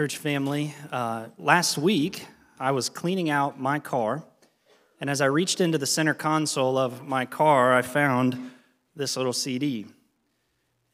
Church 0.00 0.16
family. 0.16 0.74
Uh, 0.90 1.26
last 1.36 1.76
week, 1.76 2.26
I 2.58 2.70
was 2.70 2.88
cleaning 2.88 3.28
out 3.28 3.60
my 3.60 3.78
car, 3.78 4.24
and 4.98 5.10
as 5.10 5.20
I 5.20 5.26
reached 5.26 5.60
into 5.60 5.76
the 5.76 5.84
center 5.84 6.14
console 6.14 6.78
of 6.78 7.06
my 7.06 7.26
car, 7.26 7.74
I 7.74 7.82
found 7.82 8.50
this 8.96 9.18
little 9.18 9.34
CD. 9.34 9.84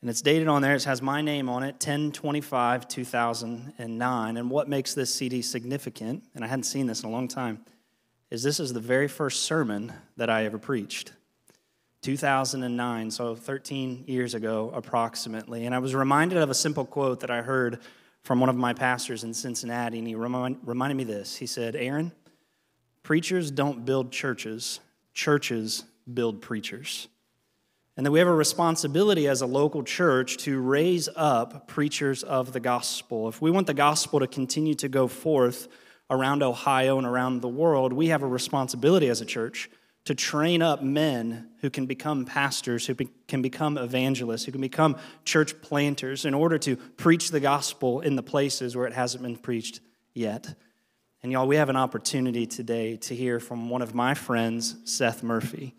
And 0.01 0.11
it's 0.11 0.23
dated 0.23 0.49
on 0.49 0.61
there, 0.61 0.75
it 0.75 0.83
has 0.83 1.03
my 1.03 1.23
name 1.23 1.49
on 1.49 1.63
it, 1.63 1.75
1025 1.75 2.89
2009. 2.89 4.37
And 4.37 4.51
what 4.51 4.69
makes 4.69 4.93
this 4.93 5.15
CD 5.15 5.41
significant, 5.41 6.25
and 6.35 6.43
I 6.43 6.49
hadn't 6.49 6.65
seen 6.65 6.89
this 6.89 7.05
in 7.05 7.09
a 7.09 7.13
long 7.13 7.29
time, 7.29 7.61
is 8.33 8.43
this 8.43 8.59
is 8.59 8.73
the 8.73 8.81
very 8.81 9.07
first 9.07 9.45
sermon 9.45 9.93
that 10.17 10.29
I 10.29 10.47
ever 10.47 10.59
preached. 10.59 11.13
2009, 12.03 13.13
so 13.13 13.37
13 13.37 14.03
years 14.09 14.35
ago 14.35 14.73
approximately. 14.75 15.65
And 15.65 15.77
I 15.77 15.79
was 15.79 15.95
reminded 15.95 16.39
of 16.39 16.51
a 16.51 16.55
simple 16.55 16.85
quote 16.85 17.21
that 17.21 17.31
I 17.31 17.43
heard 17.43 17.79
from 18.27 18.41
one 18.41 18.49
of 18.49 18.57
my 18.57 18.73
pastors 18.73 19.23
in 19.23 19.33
Cincinnati, 19.33 19.99
and 20.01 20.09
he 20.09 20.17
remind, 20.17 20.59
reminded 20.65 20.97
me 20.97 21.05
this. 21.05 21.37
He 21.37 21.47
said, 21.47 21.77
Aaron, 21.77 22.11
preachers 23.05 23.53
don't 23.53 23.85
build 23.85 24.11
churches, 24.11 24.81
churches 25.15 25.85
build 26.13 26.43
preachers. 26.43 27.07
And 27.97 28.05
that 28.05 28.11
we 28.11 28.19
have 28.19 28.27
a 28.27 28.35
responsibility 28.35 29.29
as 29.29 29.43
a 29.43 29.47
local 29.47 29.85
church 29.85 30.39
to 30.39 30.61
raise 30.61 31.09
up 31.15 31.69
preachers 31.69 32.25
of 32.25 32.53
the 32.53 32.59
gospel. 32.59 33.29
If 33.29 33.41
we 33.41 33.53
want 33.53 33.69
the 33.69 33.75
gospel 33.75 34.19
to 34.19 34.27
continue 34.27 34.75
to 34.75 34.89
go 34.89 35.07
forth 35.07 35.69
around 36.11 36.43
Ohio 36.43 36.99
and 36.99 37.07
around 37.07 37.43
the 37.43 37.49
world, 37.49 37.93
we 37.93 38.09
have 38.09 38.25
a 38.25 38.27
responsibility 38.27 39.07
as 39.07 39.21
a 39.21 39.25
church 39.25 39.71
to 40.07 40.15
train 40.15 40.63
up 40.63 40.83
men 40.83 41.51
who 41.61 41.69
can 41.69 41.87
become 41.87 42.25
pastors, 42.25 42.87
who 42.87 42.95
be, 42.95 43.09
can 43.27 43.43
become 43.43 43.77
evangelists, 43.77 44.45
who 44.45 44.53
can 44.53 44.61
become 44.61 44.97
church 45.25 45.61
planters 45.61 46.25
in 46.25 46.33
order 46.33 46.59
to 46.59 46.77
preach 46.77 47.31
the 47.31 47.41
gospel 47.41 48.01
in 48.01 48.17
the 48.17 48.23
places 48.23 48.77
where 48.77 48.87
it 48.87 48.93
hasn't 48.93 49.23
been 49.23 49.37
preached 49.37 49.81
yet. 50.15 50.55
And 51.23 51.33
y'all, 51.33 51.49
we 51.49 51.57
have 51.57 51.69
an 51.69 51.77
opportunity 51.77 52.47
today 52.47 52.97
to 52.99 53.17
hear 53.17 53.41
from 53.41 53.69
one 53.69 53.83
of 53.83 53.95
my 53.95 54.15
friends, 54.15 54.77
Seth 54.85 55.25
Murphy. 55.25 55.75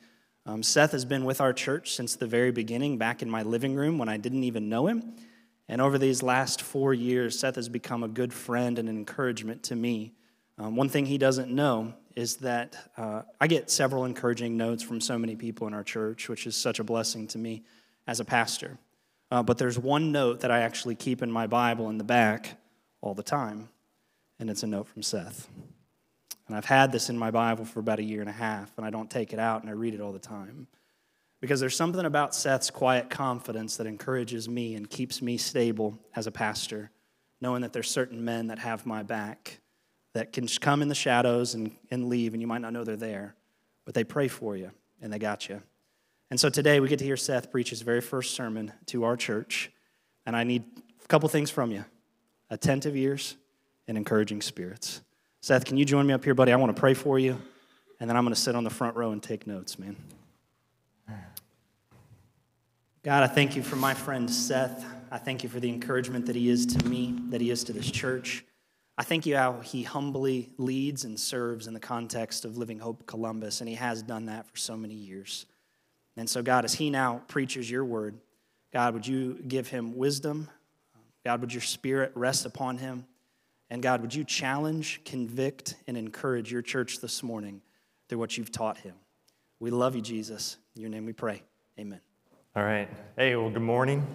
Um, 0.46 0.62
Seth 0.62 0.92
has 0.92 1.06
been 1.06 1.24
with 1.24 1.40
our 1.40 1.54
church 1.54 1.94
since 1.94 2.16
the 2.16 2.28
very 2.28 2.52
beginning, 2.52 2.98
back 2.98 3.22
in 3.22 3.30
my 3.30 3.44
living 3.44 3.76
room 3.76 3.98
when 3.98 4.10
I 4.10 4.18
didn't 4.18 4.44
even 4.44 4.68
know 4.68 4.88
him. 4.88 5.16
And 5.70 5.80
over 5.80 5.98
these 5.98 6.22
last 6.22 6.62
four 6.62 6.94
years, 6.94 7.40
Seth 7.40 7.56
has 7.56 7.70
become 7.70 8.04
a 8.04 8.08
good 8.10 8.34
friend 8.34 8.78
and 8.78 8.90
an 8.90 8.98
encouragement 8.98 9.64
to 9.64 9.76
me. 9.76 10.12
Um, 10.58 10.76
one 10.76 10.90
thing 10.90 11.06
he 11.06 11.18
doesn't 11.18 11.50
know 11.50 11.94
is 12.18 12.38
that 12.38 12.76
uh, 12.98 13.22
I 13.40 13.46
get 13.46 13.70
several 13.70 14.04
encouraging 14.04 14.58
notes 14.58 14.82
from 14.82 15.00
so 15.00 15.20
many 15.20 15.36
people 15.36 15.68
in 15.68 15.76
our 15.76 15.84
church, 15.84 16.30
which 16.30 16.48
is 16.48 16.56
such 16.56 16.80
a 16.80 16.84
blessing 16.84 17.28
to 17.28 17.38
me 17.38 17.62
as 18.08 18.20
a 18.20 18.26
pastor. 18.26 18.80
Uh, 19.30 19.44
but 19.44 19.60
there's 19.60 19.78
one 19.78 20.12
note 20.12 20.40
that 20.40 20.50
I 20.50 20.62
actually 20.62 20.96
keep 20.96 21.22
in 21.22 21.32
my 21.32 21.46
Bible 21.46 21.92
in 21.92 22.00
the 22.00 22.04
back 22.04 22.58
all 23.02 23.14
the 23.14 23.22
time, 23.22 23.70
and 24.40 24.50
it's 24.50 24.64
a 24.64 24.68
note 24.68 24.88
from 24.88 25.04
Seth. 25.04 25.48
And 26.48 26.56
I've 26.56 26.66
had 26.66 26.92
this 26.92 27.12
in 27.12 27.20
my 27.20 27.30
Bible 27.30 27.66
for 27.66 27.82
about 27.82 28.00
a 28.00 28.04
year 28.04 28.22
and 28.22 28.30
a 28.30 28.34
half, 28.34 28.76
and 28.78 28.86
I 28.86 28.90
don't 28.90 29.12
take 29.12 29.32
it 29.32 29.38
out 29.38 29.62
and 29.62 29.70
I 29.70 29.74
read 29.74 29.94
it 29.94 30.02
all 30.02 30.12
the 30.12 30.18
time. 30.18 30.66
Because 31.40 31.60
there's 31.60 31.76
something 31.76 32.04
about 32.04 32.34
Seth's 32.34 32.72
quiet 32.72 33.12
confidence 33.12 33.78
that 33.78 33.86
encourages 33.86 34.50
me 34.50 34.74
and 34.74 34.90
keeps 34.90 35.22
me 35.22 35.38
stable 35.38 36.00
as 36.16 36.26
a 36.26 36.32
pastor, 36.32 36.90
knowing 37.42 37.62
that 37.62 37.74
there's 37.74 37.92
certain 37.92 38.26
men 38.26 38.48
that 38.48 38.58
have 38.58 38.88
my 38.88 39.04
back 39.04 39.60
that 40.18 40.34
can 40.34 40.48
come 40.48 40.82
in 40.82 40.88
the 40.88 40.96
shadows 40.96 41.54
and, 41.54 41.76
and 41.92 42.10
leave, 42.10 42.34
and 42.34 42.42
you 42.42 42.48
might 42.48 42.62
not 42.62 42.74
know 42.74 42.84
they're 42.84 42.96
there, 42.96 43.36
but 43.86 43.94
they 43.94 44.04
pray 44.04 44.28
for 44.28 44.58
you 44.58 44.72
and 45.00 45.14
they 45.14 45.20
got 45.20 45.48
you. 45.48 45.62
And 46.32 46.40
so 46.40 46.50
today 46.50 46.80
we 46.80 46.88
get 46.88 46.98
to 47.00 47.06
hear 47.06 47.16
Seth 47.16 47.52
preach 47.52 47.70
his 47.70 47.84
very 47.84 48.02
first 48.02 48.34
sermon 48.34 48.74
to 48.88 49.04
our 49.04 49.16
church, 49.16 49.72
and 50.26 50.36
I 50.36 50.44
need 50.44 50.64
a 51.04 51.08
couple 51.08 51.30
things 51.30 51.52
from 51.52 51.72
you 51.72 51.86
attentive 52.50 52.96
ears 52.96 53.36
and 53.88 53.96
encouraging 53.96 54.42
spirits. 54.42 55.02
Seth, 55.42 55.66
can 55.66 55.78
you 55.78 55.86
join 55.86 56.08
me 56.08 56.14
up 56.16 56.24
here, 56.24 56.34
buddy? 56.34 56.52
I 56.52 56.56
want 56.56 56.76
to 56.76 56.80
pray 56.80 56.96
for 56.96 57.20
you, 57.20 57.40
and 58.00 58.10
then 58.10 58.18
I'm 58.18 58.24
going 58.24 58.34
to 58.34 58.42
sit 58.42 58.56
on 58.56 58.64
the 58.64 58.72
front 58.72 58.96
row 58.96 59.12
and 59.12 59.22
take 59.22 59.46
notes, 59.46 59.78
man. 59.78 59.96
God, 63.04 63.22
I 63.22 63.28
thank 63.28 63.56
you 63.56 63.62
for 63.62 63.76
my 63.76 63.94
friend 63.94 64.30
Seth. 64.30 64.84
I 65.12 65.20
thank 65.20 65.44
you 65.44 65.50
for 65.50 65.60
the 65.60 65.70
encouragement 65.70 66.26
that 66.26 66.36
he 66.36 66.50
is 66.50 66.66
to 66.66 66.86
me, 66.88 67.16
that 67.30 67.40
he 67.40 67.52
is 67.52 67.64
to 67.66 67.74
this 67.74 67.90
church. 67.92 68.44
I 68.98 69.04
thank 69.04 69.28
you 69.28 69.38
how 69.38 69.60
he 69.60 69.84
humbly 69.84 70.50
leads 70.58 71.04
and 71.04 71.20
serves 71.20 71.68
in 71.68 71.74
the 71.76 71.80
context 71.80 72.46
of 72.46 72.58
Living 72.58 72.80
Hope 72.80 73.06
Columbus, 73.06 73.62
and 73.62 73.70
he 73.70 73.76
has 73.76 74.02
done 74.02 74.26
that 74.26 74.48
for 74.48 74.58
so 74.58 74.76
many 74.76 74.96
years. 74.96 75.46
And 76.16 76.28
so, 76.28 76.42
God, 76.42 76.66
as 76.66 76.74
he 76.74 76.90
now 76.90 77.22
preaches 77.28 77.70
your 77.70 77.86
word, 77.86 78.16
God, 78.74 78.96
would 78.96 79.06
you 79.06 79.36
give 79.48 79.68
him 79.68 79.96
wisdom? 79.96 80.50
God, 81.24 81.42
would 81.42 81.54
your 81.54 81.62
spirit 81.62 82.12
rest 82.16 82.46
upon 82.46 82.80
him? 82.80 83.06
And 83.70 83.84
God, 83.84 84.02
would 84.02 84.16
you 84.16 84.24
challenge, 84.24 85.02
convict, 85.06 85.76
and 85.86 85.96
encourage 85.96 86.52
your 86.52 86.64
church 86.64 87.00
this 87.00 87.22
morning 87.22 87.62
through 88.10 88.18
what 88.18 88.36
you've 88.36 88.52
taught 88.52 88.78
him? 88.78 88.96
We 89.60 89.70
love 89.70 89.96
you, 89.96 90.02
Jesus. 90.02 90.58
In 90.76 90.82
your 90.82 90.90
name 90.90 91.06
we 91.06 91.14
pray. 91.14 91.44
Amen. 91.80 92.00
All 92.56 92.64
right. 92.64 92.90
Hey, 93.16 93.36
well, 93.36 93.52
good 93.52 93.62
morning. 93.62 94.08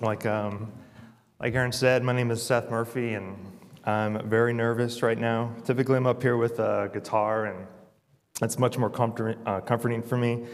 Like, 0.00 0.24
um, 0.26 0.70
like 1.40 1.54
Aaron 1.54 1.72
said, 1.72 2.04
my 2.04 2.12
name 2.12 2.30
is 2.30 2.42
Seth 2.42 2.70
Murphy, 2.70 3.14
and 3.14 3.36
I'm 3.86 4.26
very 4.30 4.54
nervous 4.54 5.02
right 5.02 5.18
now. 5.18 5.54
Typically, 5.64 5.96
I'm 5.96 6.06
up 6.06 6.22
here 6.22 6.38
with 6.38 6.58
a 6.58 6.90
guitar, 6.90 7.46
and 7.46 7.66
it's 8.40 8.58
much 8.58 8.78
more 8.78 8.88
comfort, 8.88 9.36
uh, 9.44 9.60
comforting 9.60 10.02
for 10.02 10.16
me. 10.16 10.46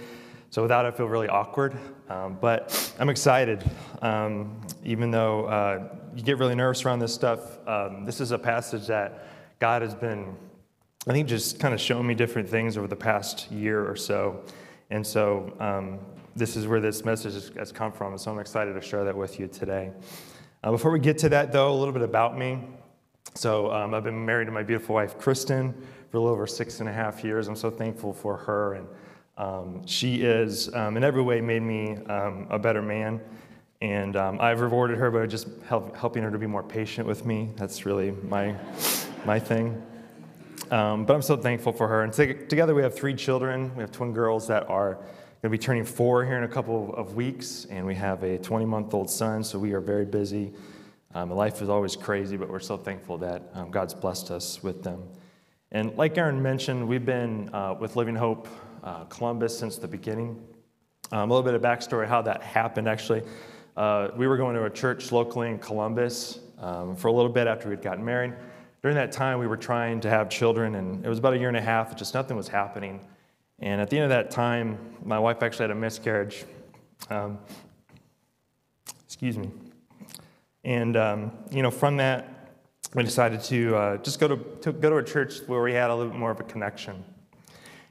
So 0.50 0.62
without 0.62 0.84
it, 0.84 0.94
I 0.94 0.96
feel 0.96 1.06
really 1.06 1.28
awkward. 1.28 1.78
Um, 2.08 2.38
but 2.40 2.92
I'm 2.98 3.08
excited. 3.08 3.62
Um, 4.02 4.60
even 4.84 5.12
though 5.12 5.44
uh, 5.44 5.96
you 6.16 6.24
get 6.24 6.38
really 6.38 6.56
nervous 6.56 6.84
around 6.84 6.98
this 6.98 7.14
stuff, 7.14 7.64
um, 7.68 8.04
this 8.04 8.20
is 8.20 8.32
a 8.32 8.38
passage 8.38 8.88
that 8.88 9.24
God 9.60 9.82
has 9.82 9.94
been, 9.94 10.34
I 11.06 11.12
think, 11.12 11.28
just 11.28 11.60
kind 11.60 11.72
of 11.72 11.80
showing 11.80 12.08
me 12.08 12.14
different 12.14 12.48
things 12.48 12.76
over 12.76 12.88
the 12.88 12.96
past 12.96 13.48
year 13.52 13.88
or 13.88 13.94
so. 13.94 14.42
And 14.90 15.06
so 15.06 15.54
um, 15.60 16.00
this 16.34 16.56
is 16.56 16.66
where 16.66 16.80
this 16.80 17.04
message 17.04 17.54
has 17.56 17.70
come 17.70 17.92
from. 17.92 18.18
So 18.18 18.32
I'm 18.32 18.40
excited 18.40 18.72
to 18.72 18.80
share 18.80 19.04
that 19.04 19.16
with 19.16 19.38
you 19.38 19.46
today. 19.46 19.92
Uh, 20.64 20.72
before 20.72 20.90
we 20.90 20.98
get 20.98 21.16
to 21.18 21.28
that, 21.28 21.52
though, 21.52 21.72
a 21.72 21.78
little 21.78 21.94
bit 21.94 22.02
about 22.02 22.36
me. 22.36 22.58
So 23.34 23.72
um, 23.72 23.94
I've 23.94 24.04
been 24.04 24.24
married 24.26 24.46
to 24.46 24.50
my 24.50 24.62
beautiful 24.62 24.94
wife, 24.94 25.16
Kristen, 25.16 25.72
for 26.10 26.16
a 26.16 26.20
little 26.20 26.34
over 26.34 26.46
six 26.46 26.80
and 26.80 26.88
a 26.88 26.92
half 26.92 27.22
years. 27.22 27.46
I'm 27.48 27.56
so 27.56 27.70
thankful 27.70 28.12
for 28.12 28.36
her. 28.36 28.74
And 28.74 28.88
um, 29.38 29.86
she 29.86 30.22
is, 30.22 30.74
um, 30.74 30.96
in 30.96 31.04
every 31.04 31.22
way, 31.22 31.40
made 31.40 31.62
me 31.62 31.96
um, 32.06 32.48
a 32.50 32.58
better 32.58 32.82
man. 32.82 33.20
And 33.80 34.16
um, 34.16 34.38
I've 34.40 34.60
rewarded 34.60 34.98
her 34.98 35.10
by 35.10 35.26
just 35.26 35.48
help, 35.66 35.96
helping 35.96 36.22
her 36.22 36.30
to 36.30 36.38
be 36.38 36.46
more 36.46 36.62
patient 36.62 37.06
with 37.06 37.24
me. 37.24 37.50
That's 37.56 37.86
really 37.86 38.10
my, 38.10 38.54
my 39.24 39.38
thing. 39.38 39.80
But 40.68 41.10
I'm 41.10 41.22
so 41.22 41.36
thankful 41.36 41.72
for 41.72 41.88
her. 41.88 42.02
And 42.02 42.12
together 42.12 42.74
we 42.74 42.82
have 42.82 42.94
three 42.94 43.14
children. 43.14 43.74
We 43.76 43.82
have 43.82 43.92
twin 43.92 44.12
girls 44.12 44.48
that 44.48 44.68
are 44.68 44.94
going 44.94 45.04
to 45.44 45.48
be 45.50 45.58
turning 45.58 45.84
four 45.84 46.24
here 46.26 46.36
in 46.36 46.44
a 46.44 46.48
couple 46.48 46.92
of 46.94 47.14
weeks. 47.14 47.64
And 47.70 47.86
we 47.86 47.94
have 47.94 48.22
a 48.24 48.38
20 48.38 48.66
month 48.66 48.92
old 48.92 49.08
son, 49.08 49.42
so 49.42 49.58
we 49.58 49.72
are 49.72 49.80
very 49.80 50.04
busy. 50.04 50.52
Um, 51.14 51.30
life 51.30 51.60
is 51.60 51.68
always 51.68 51.96
crazy, 51.96 52.36
but 52.36 52.48
we're 52.48 52.60
so 52.60 52.76
thankful 52.76 53.18
that 53.18 53.42
um, 53.54 53.70
God's 53.70 53.94
blessed 53.94 54.30
us 54.30 54.62
with 54.62 54.82
them. 54.82 55.02
And 55.72 55.96
like 55.96 56.16
Aaron 56.16 56.40
mentioned, 56.40 56.86
we've 56.86 57.04
been 57.04 57.52
uh, 57.52 57.74
with 57.78 57.96
Living 57.96 58.14
Hope 58.14 58.48
uh, 58.84 59.04
Columbus 59.04 59.58
since 59.58 59.76
the 59.76 59.88
beginning. 59.88 60.40
Um, 61.12 61.30
a 61.30 61.34
little 61.34 61.42
bit 61.42 61.54
of 61.54 61.62
backstory 61.62 62.06
how 62.06 62.22
that 62.22 62.42
happened 62.42 62.88
actually. 62.88 63.22
Uh, 63.76 64.08
we 64.16 64.26
were 64.26 64.36
going 64.36 64.54
to 64.54 64.64
a 64.64 64.70
church 64.70 65.10
locally 65.10 65.48
in 65.48 65.58
Columbus 65.58 66.40
um, 66.58 66.94
for 66.94 67.08
a 67.08 67.12
little 67.12 67.30
bit 67.30 67.46
after 67.46 67.68
we'd 67.68 67.82
gotten 67.82 68.04
married. 68.04 68.34
During 68.82 68.96
that 68.96 69.12
time, 69.12 69.38
we 69.38 69.46
were 69.46 69.56
trying 69.56 70.00
to 70.00 70.10
have 70.10 70.28
children, 70.30 70.76
and 70.76 71.04
it 71.04 71.08
was 71.08 71.18
about 71.18 71.34
a 71.34 71.38
year 71.38 71.48
and 71.48 71.56
a 71.56 71.60
half, 71.60 71.94
just 71.96 72.14
nothing 72.14 72.36
was 72.36 72.48
happening. 72.48 73.00
And 73.58 73.80
at 73.80 73.90
the 73.90 73.98
end 73.98 74.04
of 74.04 74.10
that 74.10 74.30
time, 74.30 74.78
my 75.04 75.18
wife 75.18 75.42
actually 75.42 75.64
had 75.64 75.70
a 75.70 75.74
miscarriage. 75.74 76.44
Um, 77.10 77.38
excuse 79.04 79.36
me. 79.36 79.50
And, 80.64 80.96
um, 80.96 81.32
you 81.50 81.62
know, 81.62 81.70
from 81.70 81.96
that, 81.98 82.54
we 82.94 83.02
decided 83.02 83.40
to 83.44 83.76
uh, 83.76 83.96
just 83.98 84.18
go 84.18 84.28
to, 84.28 84.36
to, 84.62 84.72
go 84.72 84.90
to 84.90 84.96
a 84.96 85.04
church 85.04 85.38
where 85.46 85.62
we 85.62 85.72
had 85.72 85.90
a 85.90 85.94
little 85.94 86.10
bit 86.10 86.18
more 86.18 86.30
of 86.30 86.40
a 86.40 86.44
connection. 86.44 87.04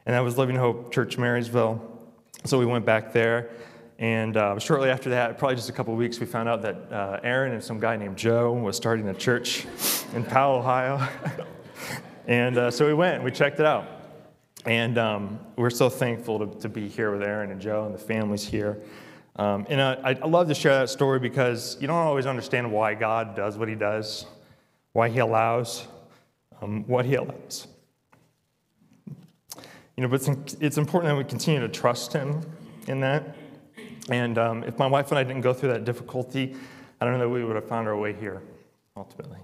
And 0.06 0.16
that 0.16 0.20
was 0.20 0.38
Living 0.38 0.56
Hope 0.56 0.94
Church 0.94 1.18
Marysville. 1.18 1.82
So 2.46 2.60
we 2.60 2.66
went 2.66 2.86
back 2.86 3.14
there. 3.14 3.50
And 3.98 4.38
uh, 4.38 4.58
shortly 4.60 4.90
after 4.90 5.10
that, 5.10 5.38
probably 5.38 5.56
just 5.56 5.70
a 5.70 5.74
couple 5.74 5.94
weeks, 5.96 6.20
we 6.20 6.26
found 6.26 6.48
out 6.48 6.62
that 6.62 6.92
uh, 6.92 7.20
Aaron 7.22 7.54
and 7.54 7.64
some 7.64 7.80
guy 7.80 7.98
named 7.98 8.18
Joe 8.18 8.54
was 8.54 8.78
starting 8.78 9.08
a 9.10 9.14
church 9.14 9.66
in 10.14 10.24
Powell, 10.24 10.60
Ohio. 10.60 11.06
and 12.28 12.58
uh, 12.58 12.72
so 12.72 12.88
we 12.88 12.94
went 12.94 13.16
and 13.16 13.24
we 13.26 13.32
checked 13.32 13.60
it 13.60 13.66
out. 13.66 13.88
And 14.66 14.98
um, 14.98 15.40
we're 15.56 15.70
so 15.70 15.90
thankful 15.90 16.40
to, 16.40 16.60
to 16.60 16.70
be 16.70 16.88
here 16.88 17.12
with 17.12 17.24
Aaron 17.24 17.52
and 17.52 17.60
Joe 17.60 17.86
and 17.86 17.94
the 17.94 18.00
families 18.00 18.46
here. 18.46 18.82
Um, 19.40 19.66
and 19.70 19.82
I, 19.82 20.18
I 20.22 20.28
love 20.28 20.50
to 20.50 20.54
share 20.54 20.74
that 20.80 20.90
story 20.90 21.18
because 21.18 21.78
you 21.80 21.88
don't 21.88 21.96
always 21.96 22.26
understand 22.26 22.70
why 22.70 22.94
God 22.94 23.38
does 23.38 23.58
what 23.58 23.70
he 23.70 23.76
does, 23.76 24.26
why 24.92 25.08
he 25.08 25.20
allows 25.20 25.88
um, 26.62 26.84
what 26.88 27.06
he 27.06 27.16
allows. 27.16 27.68
You 29.96 30.04
know, 30.04 30.10
but 30.10 30.28
it's, 30.28 30.58
it's, 30.60 30.78
important 30.78 31.10
that 31.10 31.16
we 31.16 31.24
continue 31.24 31.62
to 31.62 31.70
trust 31.70 32.12
him 32.12 32.42
in 32.88 33.00
that. 33.00 33.38
And 34.10 34.38
um, 34.38 34.66
if 34.66 34.78
my 34.78 34.88
wife 34.88 35.10
and 35.10 35.18
I 35.18 35.24
didn't 35.24 35.42
go 35.42 35.54
through 35.54 35.72
that 35.72 35.86
difficulty, 35.86 36.58
I 37.00 37.06
don't 37.06 37.14
know 37.14 37.20
that 37.20 37.30
we 37.30 37.46
would 37.46 37.56
have 37.56 37.68
found 37.70 37.88
our 37.88 37.96
way 37.96 38.12
here 38.12 38.42
ultimately. 38.98 39.40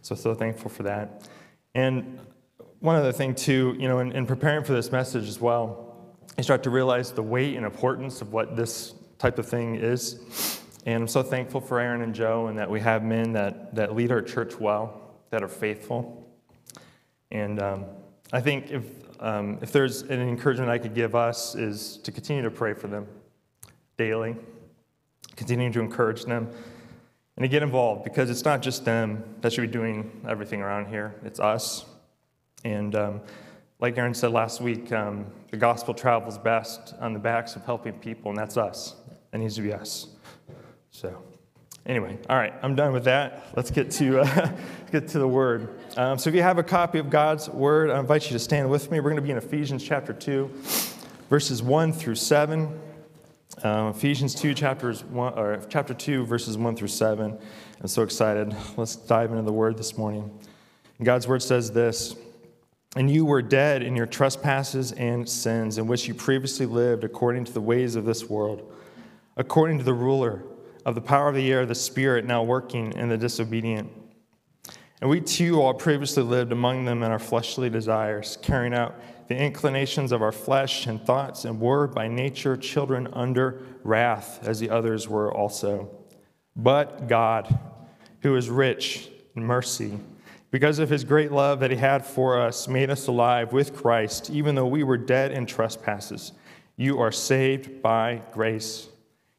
So, 0.00 0.14
so 0.14 0.34
thankful 0.34 0.70
for 0.70 0.84
that. 0.84 1.28
And 1.74 2.18
one 2.80 2.96
other 2.96 3.12
thing, 3.12 3.34
too, 3.34 3.76
you 3.78 3.88
know, 3.88 3.98
in, 3.98 4.12
in 4.12 4.24
preparing 4.24 4.64
for 4.64 4.72
this 4.72 4.90
message 4.90 5.28
as 5.28 5.38
well, 5.38 5.96
I 6.38 6.40
start 6.40 6.62
to 6.62 6.70
realize 6.70 7.12
the 7.12 7.22
weight 7.22 7.56
and 7.56 7.66
importance 7.66 8.22
of 8.22 8.32
what 8.32 8.56
this 8.56 8.94
type 9.22 9.38
of 9.38 9.46
thing 9.46 9.76
is. 9.76 10.60
And 10.84 11.02
I'm 11.02 11.08
so 11.08 11.22
thankful 11.22 11.60
for 11.60 11.78
Aaron 11.78 12.02
and 12.02 12.12
Joe 12.12 12.48
and 12.48 12.58
that 12.58 12.68
we 12.68 12.80
have 12.80 13.04
men 13.04 13.32
that, 13.34 13.72
that 13.76 13.94
lead 13.94 14.10
our 14.10 14.20
church 14.20 14.58
well, 14.58 15.00
that 15.30 15.44
are 15.44 15.48
faithful. 15.48 16.28
And 17.30 17.62
um, 17.62 17.84
I 18.32 18.40
think 18.40 18.72
if, 18.72 18.84
um, 19.20 19.60
if 19.62 19.70
there's 19.70 20.02
an 20.02 20.20
encouragement 20.20 20.68
I 20.70 20.78
could 20.78 20.92
give 20.92 21.14
us 21.14 21.54
is 21.54 21.98
to 21.98 22.10
continue 22.10 22.42
to 22.42 22.50
pray 22.50 22.74
for 22.74 22.88
them 22.88 23.06
daily, 23.96 24.34
continuing 25.36 25.72
to 25.72 25.80
encourage 25.80 26.24
them, 26.24 26.50
and 27.36 27.44
to 27.44 27.48
get 27.48 27.62
involved 27.62 28.02
because 28.02 28.28
it's 28.28 28.44
not 28.44 28.60
just 28.60 28.84
them 28.84 29.22
that 29.40 29.52
should 29.52 29.62
be 29.62 29.68
doing 29.68 30.20
everything 30.28 30.60
around 30.60 30.88
here, 30.88 31.14
it's 31.24 31.38
us. 31.38 31.84
And 32.64 32.96
um, 32.96 33.20
like 33.78 33.96
Aaron 33.96 34.14
said 34.14 34.32
last 34.32 34.60
week, 34.60 34.90
um, 34.90 35.26
the 35.52 35.56
gospel 35.56 35.94
travels 35.94 36.38
best 36.38 36.94
on 36.98 37.12
the 37.12 37.20
backs 37.20 37.54
of 37.54 37.64
helping 37.64 37.92
people, 37.94 38.32
and 38.32 38.36
that's 38.38 38.56
us. 38.56 38.96
That 39.32 39.38
needs 39.38 39.56
to 39.56 39.62
be 39.62 39.72
us. 39.72 40.08
So, 40.90 41.22
anyway, 41.86 42.18
all 42.28 42.36
right, 42.36 42.52
I'm 42.62 42.76
done 42.76 42.92
with 42.92 43.04
that. 43.04 43.46
Let's 43.56 43.70
get 43.70 43.90
to 43.92 44.20
uh, 44.20 44.52
get 44.92 45.08
to 45.08 45.18
the 45.18 45.26
word. 45.26 45.70
Um, 45.96 46.18
so, 46.18 46.28
if 46.28 46.36
you 46.36 46.42
have 46.42 46.58
a 46.58 46.62
copy 46.62 46.98
of 46.98 47.10
God's 47.10 47.48
word, 47.48 47.90
I 47.90 47.98
invite 47.98 48.26
you 48.26 48.32
to 48.32 48.38
stand 48.38 48.70
with 48.70 48.90
me. 48.90 49.00
We're 49.00 49.10
going 49.10 49.16
to 49.16 49.22
be 49.22 49.30
in 49.30 49.38
Ephesians 49.38 49.82
chapter 49.82 50.12
two, 50.12 50.50
verses 51.30 51.62
one 51.62 51.92
through 51.92 52.16
seven. 52.16 52.78
Um, 53.62 53.88
Ephesians 53.88 54.34
two, 54.34 54.54
chapters 54.54 55.02
one, 55.04 55.32
or 55.38 55.60
chapter 55.68 55.94
two, 55.94 56.26
verses 56.26 56.58
one 56.58 56.76
through 56.76 56.88
seven. 56.88 57.38
I'm 57.80 57.88
so 57.88 58.02
excited. 58.02 58.54
Let's 58.76 58.96
dive 58.96 59.30
into 59.30 59.42
the 59.42 59.52
word 59.52 59.78
this 59.78 59.96
morning. 59.96 60.30
And 60.98 61.06
God's 61.06 61.26
word 61.26 61.42
says 61.42 61.72
this. 61.72 62.14
And 62.94 63.10
you 63.10 63.24
were 63.24 63.40
dead 63.40 63.82
in 63.82 63.96
your 63.96 64.06
trespasses 64.06 64.92
and 64.92 65.26
sins, 65.26 65.78
in 65.78 65.86
which 65.86 66.06
you 66.06 66.14
previously 66.14 66.66
lived 66.66 67.04
according 67.04 67.44
to 67.46 67.52
the 67.52 67.60
ways 67.60 67.96
of 67.96 68.04
this 68.04 68.28
world, 68.28 68.70
according 69.36 69.78
to 69.78 69.84
the 69.84 69.94
ruler 69.94 70.44
of 70.84 70.94
the 70.94 71.00
power 71.00 71.28
of 71.28 71.34
the 71.34 71.52
air, 71.52 71.64
the 71.64 71.74
Spirit 71.74 72.24
now 72.24 72.42
working 72.42 72.92
in 72.92 73.08
the 73.08 73.16
disobedient. 73.16 73.90
And 75.00 75.10
we 75.10 75.20
too 75.20 75.60
all 75.60 75.74
previously 75.74 76.22
lived 76.22 76.52
among 76.52 76.84
them 76.84 77.02
in 77.02 77.10
our 77.10 77.18
fleshly 77.18 77.68
desires, 77.68 78.38
carrying 78.40 78.72
out 78.72 78.94
the 79.28 79.36
inclinations 79.36 80.12
of 80.12 80.22
our 80.22 80.30
flesh 80.30 80.86
and 80.86 81.04
thoughts, 81.04 81.44
and 81.44 81.60
were 81.60 81.88
by 81.88 82.06
nature 82.06 82.56
children 82.56 83.08
under 83.12 83.62
wrath, 83.82 84.46
as 84.46 84.60
the 84.60 84.70
others 84.70 85.08
were 85.08 85.34
also. 85.34 85.90
But 86.54 87.08
God, 87.08 87.58
who 88.20 88.36
is 88.36 88.48
rich 88.48 89.08
in 89.34 89.44
mercy, 89.44 89.98
because 90.52 90.78
of 90.78 90.90
his 90.90 91.02
great 91.02 91.32
love 91.32 91.60
that 91.60 91.70
he 91.70 91.76
had 91.78 92.04
for 92.04 92.38
us, 92.38 92.68
made 92.68 92.90
us 92.90 93.06
alive 93.06 93.52
with 93.52 93.74
Christ, 93.74 94.30
even 94.30 94.54
though 94.54 94.66
we 94.66 94.84
were 94.84 94.98
dead 94.98 95.32
in 95.32 95.46
trespasses. 95.46 96.32
You 96.76 97.00
are 97.00 97.10
saved 97.10 97.80
by 97.82 98.22
grace. 98.32 98.88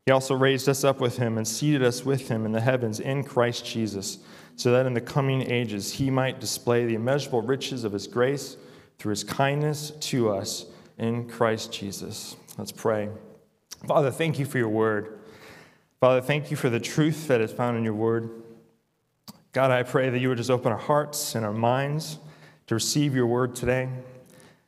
He 0.05 0.11
also 0.11 0.35
raised 0.35 0.67
us 0.67 0.83
up 0.83 0.99
with 0.99 1.17
him 1.17 1.37
and 1.37 1.47
seated 1.47 1.81
us 1.81 2.03
with 2.03 2.27
him 2.27 2.45
in 2.45 2.51
the 2.51 2.61
heavens 2.61 2.99
in 2.99 3.23
Christ 3.23 3.65
Jesus, 3.65 4.19
so 4.55 4.71
that 4.71 4.85
in 4.85 4.93
the 4.93 5.01
coming 5.01 5.49
ages 5.49 5.93
he 5.93 6.09
might 6.09 6.39
display 6.39 6.85
the 6.85 6.95
immeasurable 6.95 7.41
riches 7.41 7.83
of 7.83 7.93
his 7.93 8.07
grace 8.07 8.57
through 8.99 9.11
his 9.11 9.23
kindness 9.23 9.91
to 9.91 10.29
us 10.29 10.65
in 10.97 11.27
Christ 11.29 11.71
Jesus. 11.71 12.35
Let's 12.57 12.71
pray. 12.71 13.09
Father, 13.87 14.11
thank 14.11 14.39
you 14.39 14.45
for 14.45 14.57
your 14.57 14.69
word. 14.69 15.19
Father, 15.99 16.21
thank 16.21 16.51
you 16.51 16.57
for 16.57 16.69
the 16.69 16.79
truth 16.79 17.27
that 17.27 17.39
is 17.39 17.51
found 17.51 17.77
in 17.77 17.83
your 17.83 17.93
word. 17.93 18.29
God, 19.53 19.71
I 19.71 19.83
pray 19.83 20.09
that 20.09 20.19
you 20.19 20.29
would 20.29 20.37
just 20.37 20.49
open 20.49 20.71
our 20.71 20.77
hearts 20.77 21.35
and 21.35 21.45
our 21.45 21.53
minds 21.53 22.17
to 22.67 22.75
receive 22.75 23.15
your 23.15 23.27
word 23.27 23.55
today. 23.55 23.89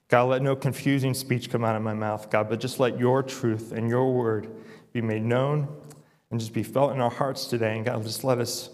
God, 0.08 0.30
let 0.30 0.42
no 0.42 0.56
confusing 0.56 1.14
speech 1.14 1.50
come 1.50 1.66
out 1.66 1.76
of 1.76 1.82
my 1.82 1.94
mouth, 1.94 2.30
God, 2.30 2.50
but 2.50 2.60
just 2.60 2.80
let 2.80 3.00
your 3.00 3.24
truth 3.24 3.72
and 3.72 3.90
your 3.90 4.14
word 4.14 4.48
be 4.96 5.02
made 5.02 5.24
known 5.24 5.68
and 6.32 6.40
just 6.40 6.54
be 6.54 6.64
felt 6.64 6.94
in 6.94 7.02
our 7.02 7.12
hearts 7.12 7.48
today. 7.48 7.76
And 7.76 7.86
God, 7.86 8.02
just 8.02 8.24
let 8.24 8.40
us 8.40 8.70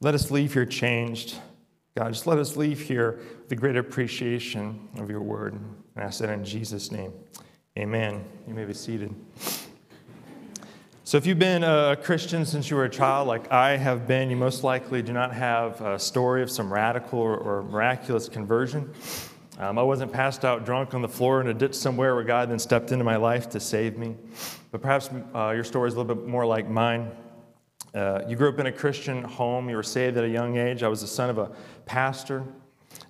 let 0.00 0.12
us 0.12 0.32
leave 0.32 0.52
here 0.52 0.66
changed. 0.66 1.36
God, 1.96 2.12
just 2.12 2.26
let 2.26 2.38
us 2.38 2.56
leave 2.56 2.80
here 2.80 3.20
with 3.42 3.52
a 3.52 3.54
great 3.54 3.76
appreciation 3.76 4.88
of 4.98 5.08
your 5.08 5.20
word. 5.20 5.52
And 5.52 6.04
I 6.04 6.08
that 6.08 6.30
in 6.30 6.44
Jesus' 6.44 6.90
name. 6.90 7.12
Amen. 7.78 8.24
You 8.48 8.54
may 8.54 8.64
be 8.64 8.74
seated. 8.74 9.14
So, 11.04 11.16
if 11.16 11.26
you've 11.26 11.38
been 11.38 11.62
a 11.62 11.96
Christian 12.02 12.44
since 12.44 12.68
you 12.68 12.74
were 12.74 12.86
a 12.86 12.90
child, 12.90 13.28
like 13.28 13.52
I 13.52 13.76
have 13.76 14.08
been, 14.08 14.30
you 14.30 14.36
most 14.36 14.64
likely 14.64 15.00
do 15.00 15.12
not 15.12 15.32
have 15.32 15.80
a 15.80 15.96
story 15.96 16.42
of 16.42 16.50
some 16.50 16.72
radical 16.72 17.20
or 17.20 17.62
miraculous 17.62 18.28
conversion. 18.28 18.92
Um, 19.58 19.78
I 19.78 19.82
wasn't 19.82 20.12
passed 20.12 20.44
out 20.44 20.64
drunk 20.64 20.94
on 20.94 21.02
the 21.02 21.08
floor 21.08 21.40
in 21.40 21.48
a 21.48 21.54
ditch 21.54 21.74
somewhere 21.74 22.14
where 22.14 22.24
God 22.24 22.50
then 22.50 22.58
stepped 22.58 22.90
into 22.90 23.04
my 23.04 23.16
life 23.16 23.48
to 23.50 23.60
save 23.60 23.98
me. 23.98 24.16
But 24.70 24.80
perhaps 24.80 25.10
uh, 25.34 25.50
your 25.50 25.64
story 25.64 25.88
is 25.88 25.94
a 25.94 25.98
little 25.98 26.14
bit 26.14 26.26
more 26.26 26.46
like 26.46 26.68
mine. 26.68 27.10
Uh, 27.94 28.22
you 28.26 28.36
grew 28.36 28.48
up 28.48 28.58
in 28.58 28.66
a 28.66 28.72
Christian 28.72 29.22
home. 29.22 29.68
You 29.68 29.76
were 29.76 29.82
saved 29.82 30.16
at 30.16 30.24
a 30.24 30.28
young 30.28 30.56
age. 30.56 30.82
I 30.82 30.88
was 30.88 31.02
the 31.02 31.06
son 31.06 31.28
of 31.28 31.36
a 31.36 31.50
pastor. 31.84 32.44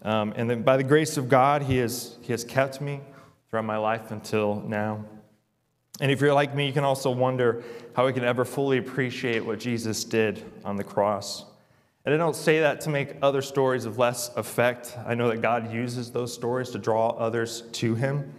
Um, 0.03 0.33
and 0.37 0.51
then 0.51 0.63
by 0.63 0.77
the 0.77 0.83
grace 0.83 1.17
of 1.17 1.29
God, 1.29 1.63
he 1.63 1.77
has, 1.79 2.19
he 2.23 2.33
has 2.33 2.43
kept 2.43 2.81
me 2.81 3.01
throughout 3.49 3.65
my 3.65 3.77
life 3.77 4.11
until 4.11 4.57
now. 4.67 5.05
And 6.01 6.11
if 6.11 6.21
you're 6.21 6.35
like 6.35 6.57
me, 6.57 6.67
you 6.67 6.73
can 6.73 6.85
also 6.85 7.11
wonder 7.11 7.63
how 7.95 8.07
we 8.07 8.13
can 8.13 8.25
ever 8.25 8.45
fully 8.45 8.79
appreciate 8.79 9.45
what 9.45 9.61
Jesus 9.61 10.03
did 10.03 10.43
on 10.65 10.77
the 10.77 10.83
cross. 10.83 11.45
And 12.05 12.15
I 12.15 12.19
don't 12.19 12.35
say 12.35 12.61
that 12.61 12.81
to 12.83 12.91
make 12.91 13.15
other 13.23 13.43
stories 13.43 13.85
of 13.85 13.99
less 13.99 14.35
effect. 14.37 14.97
I 15.07 15.15
know 15.15 15.29
that 15.29 15.41
God 15.41 15.73
uses 15.73 16.11
those 16.11 16.35
stories 16.35 16.71
to 16.71 16.79
draw 16.79 17.11
others 17.11 17.63
to 17.73 17.95
Him. 17.95 18.33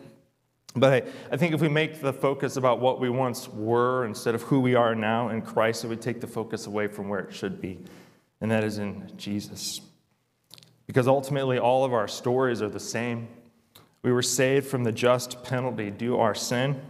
But 0.76 0.94
I, 0.94 1.12
I 1.32 1.38
think 1.38 1.54
if 1.54 1.62
we 1.62 1.70
make 1.70 2.02
the 2.02 2.12
focus 2.12 2.58
about 2.58 2.80
what 2.80 3.00
we 3.00 3.10
once 3.10 3.48
were 3.48 4.06
instead 4.06 4.36
of 4.36 4.42
who 4.44 4.60
we 4.60 4.76
are 4.76 4.96
now 4.96 5.30
in 5.30 5.42
Christ, 5.42 5.84
it 5.84 5.88
would 5.88 6.02
take 6.02 6.20
the 6.20 6.28
focus 6.28 6.66
away 6.66 6.88
from 6.88 7.10
where 7.10 7.20
it 7.20 7.34
should 7.34 7.62
be, 7.62 7.80
and 8.42 8.50
that 8.52 8.64
is 8.64 8.80
in 8.80 9.12
Jesus. 9.16 9.82
Because 10.88 11.08
ultimately, 11.08 11.60
all 11.60 11.86
of 11.86 11.94
our 11.94 12.08
stories 12.08 12.62
are 12.62 12.70
the 12.70 12.80
same. 12.80 13.28
We 14.02 14.12
were 14.12 14.24
saved 14.24 14.68
from 14.68 14.84
the 14.84 14.92
just 14.92 15.44
penalty 15.44 15.90
due 15.90 16.18
our 16.18 16.36
sin 16.36 16.82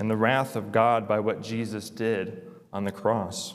and 0.00 0.10
the 0.10 0.16
wrath 0.16 0.56
of 0.56 0.72
God 0.72 1.06
by 1.06 1.20
what 1.20 1.42
Jesus 1.42 1.90
did 1.90 2.50
on 2.72 2.84
the 2.84 2.90
cross. 2.90 3.54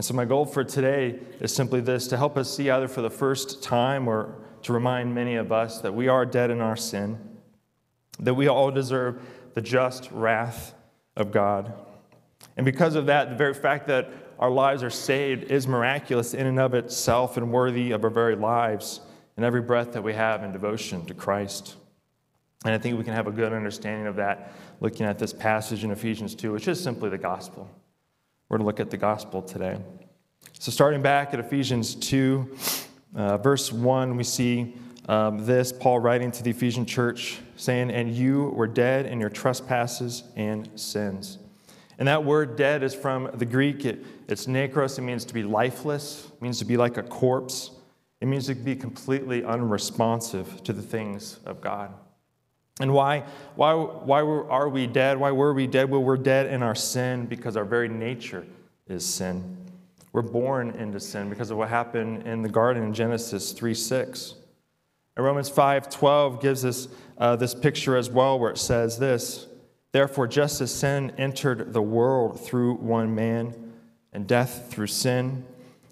And 0.00 0.04
so, 0.06 0.14
my 0.14 0.24
goal 0.24 0.46
for 0.46 0.64
today 0.64 1.18
is 1.40 1.54
simply 1.54 1.82
this 1.82 2.06
to 2.06 2.16
help 2.16 2.38
us 2.38 2.56
see 2.56 2.70
either 2.70 2.88
for 2.88 3.02
the 3.02 3.10
first 3.10 3.62
time 3.62 4.08
or 4.08 4.34
to 4.62 4.72
remind 4.72 5.14
many 5.14 5.34
of 5.34 5.52
us 5.52 5.82
that 5.82 5.92
we 5.92 6.08
are 6.08 6.24
dead 6.24 6.50
in 6.50 6.62
our 6.62 6.74
sin, 6.74 7.18
that 8.18 8.32
we 8.32 8.48
all 8.48 8.70
deserve 8.70 9.20
the 9.52 9.60
just 9.60 10.10
wrath 10.10 10.72
of 11.16 11.30
God. 11.30 11.74
And 12.56 12.64
because 12.64 12.94
of 12.94 13.04
that, 13.04 13.28
the 13.28 13.36
very 13.36 13.52
fact 13.52 13.88
that 13.88 14.10
our 14.38 14.50
lives 14.50 14.82
are 14.82 14.88
saved 14.88 15.44
is 15.44 15.68
miraculous 15.68 16.32
in 16.32 16.46
and 16.46 16.58
of 16.58 16.72
itself 16.72 17.36
and 17.36 17.52
worthy 17.52 17.90
of 17.90 18.02
our 18.02 18.08
very 18.08 18.36
lives 18.36 19.02
and 19.36 19.44
every 19.44 19.60
breath 19.60 19.92
that 19.92 20.02
we 20.02 20.14
have 20.14 20.42
in 20.42 20.50
devotion 20.50 21.04
to 21.04 21.12
Christ. 21.12 21.76
And 22.64 22.72
I 22.72 22.78
think 22.78 22.96
we 22.96 23.04
can 23.04 23.12
have 23.12 23.26
a 23.26 23.32
good 23.32 23.52
understanding 23.52 24.06
of 24.06 24.16
that 24.16 24.54
looking 24.80 25.04
at 25.04 25.18
this 25.18 25.34
passage 25.34 25.84
in 25.84 25.90
Ephesians 25.90 26.34
2, 26.34 26.52
which 26.52 26.68
is 26.68 26.82
simply 26.82 27.10
the 27.10 27.18
gospel. 27.18 27.68
We're 28.50 28.58
going 28.58 28.64
to 28.64 28.66
look 28.66 28.80
at 28.80 28.90
the 28.90 28.96
gospel 28.96 29.42
today. 29.42 29.78
So, 30.58 30.72
starting 30.72 31.02
back 31.02 31.32
at 31.32 31.38
Ephesians 31.38 31.94
2, 31.94 32.56
uh, 33.14 33.38
verse 33.38 33.72
1, 33.72 34.16
we 34.16 34.24
see 34.24 34.74
um, 35.08 35.46
this 35.46 35.72
Paul 35.72 36.00
writing 36.00 36.32
to 36.32 36.42
the 36.42 36.50
Ephesian 36.50 36.84
church 36.84 37.38
saying, 37.54 37.92
And 37.92 38.12
you 38.12 38.46
were 38.56 38.66
dead 38.66 39.06
in 39.06 39.20
your 39.20 39.30
trespasses 39.30 40.24
and 40.34 40.68
sins. 40.74 41.38
And 42.00 42.08
that 42.08 42.24
word 42.24 42.56
dead 42.56 42.82
is 42.82 42.92
from 42.92 43.30
the 43.34 43.46
Greek. 43.46 43.84
It, 43.84 44.04
it's 44.26 44.46
nekros. 44.46 44.98
It 44.98 45.02
means 45.02 45.24
to 45.26 45.34
be 45.34 45.44
lifeless, 45.44 46.26
it 46.26 46.42
means 46.42 46.58
to 46.58 46.64
be 46.64 46.76
like 46.76 46.96
a 46.96 47.04
corpse. 47.04 47.70
It 48.20 48.26
means 48.26 48.46
to 48.48 48.56
be 48.56 48.74
completely 48.74 49.44
unresponsive 49.44 50.64
to 50.64 50.72
the 50.72 50.82
things 50.82 51.38
of 51.46 51.60
God. 51.60 51.94
And 52.80 52.92
why, 52.92 53.24
why, 53.56 53.74
why 53.74 54.20
are 54.20 54.68
we 54.68 54.86
dead? 54.86 55.18
Why 55.18 55.30
were 55.30 55.52
we 55.52 55.66
dead? 55.66 55.90
Well, 55.90 56.02
we're 56.02 56.16
dead 56.16 56.46
in 56.46 56.62
our 56.62 56.74
sin 56.74 57.26
because 57.26 57.56
our 57.56 57.64
very 57.64 57.88
nature 57.88 58.46
is 58.88 59.04
sin. 59.04 59.56
We're 60.12 60.22
born 60.22 60.70
into 60.70 60.98
sin 60.98 61.28
because 61.28 61.50
of 61.50 61.58
what 61.58 61.68
happened 61.68 62.26
in 62.26 62.42
the 62.42 62.48
garden 62.48 62.82
in 62.82 62.94
Genesis 62.94 63.52
3 63.52 63.74
6. 63.74 64.34
And 65.16 65.24
Romans 65.24 65.48
5 65.48 65.90
12 65.90 66.40
gives 66.40 66.64
us 66.64 66.88
uh, 67.18 67.36
this 67.36 67.54
picture 67.54 67.96
as 67.96 68.10
well, 68.10 68.38
where 68.38 68.50
it 68.50 68.58
says 68.58 68.98
this 68.98 69.46
Therefore, 69.92 70.26
just 70.26 70.60
as 70.60 70.72
sin 70.72 71.12
entered 71.18 71.72
the 71.72 71.82
world 71.82 72.40
through 72.44 72.74
one 72.76 73.14
man, 73.14 73.72
and 74.12 74.26
death 74.26 74.68
through 74.70 74.86
sin, 74.88 75.44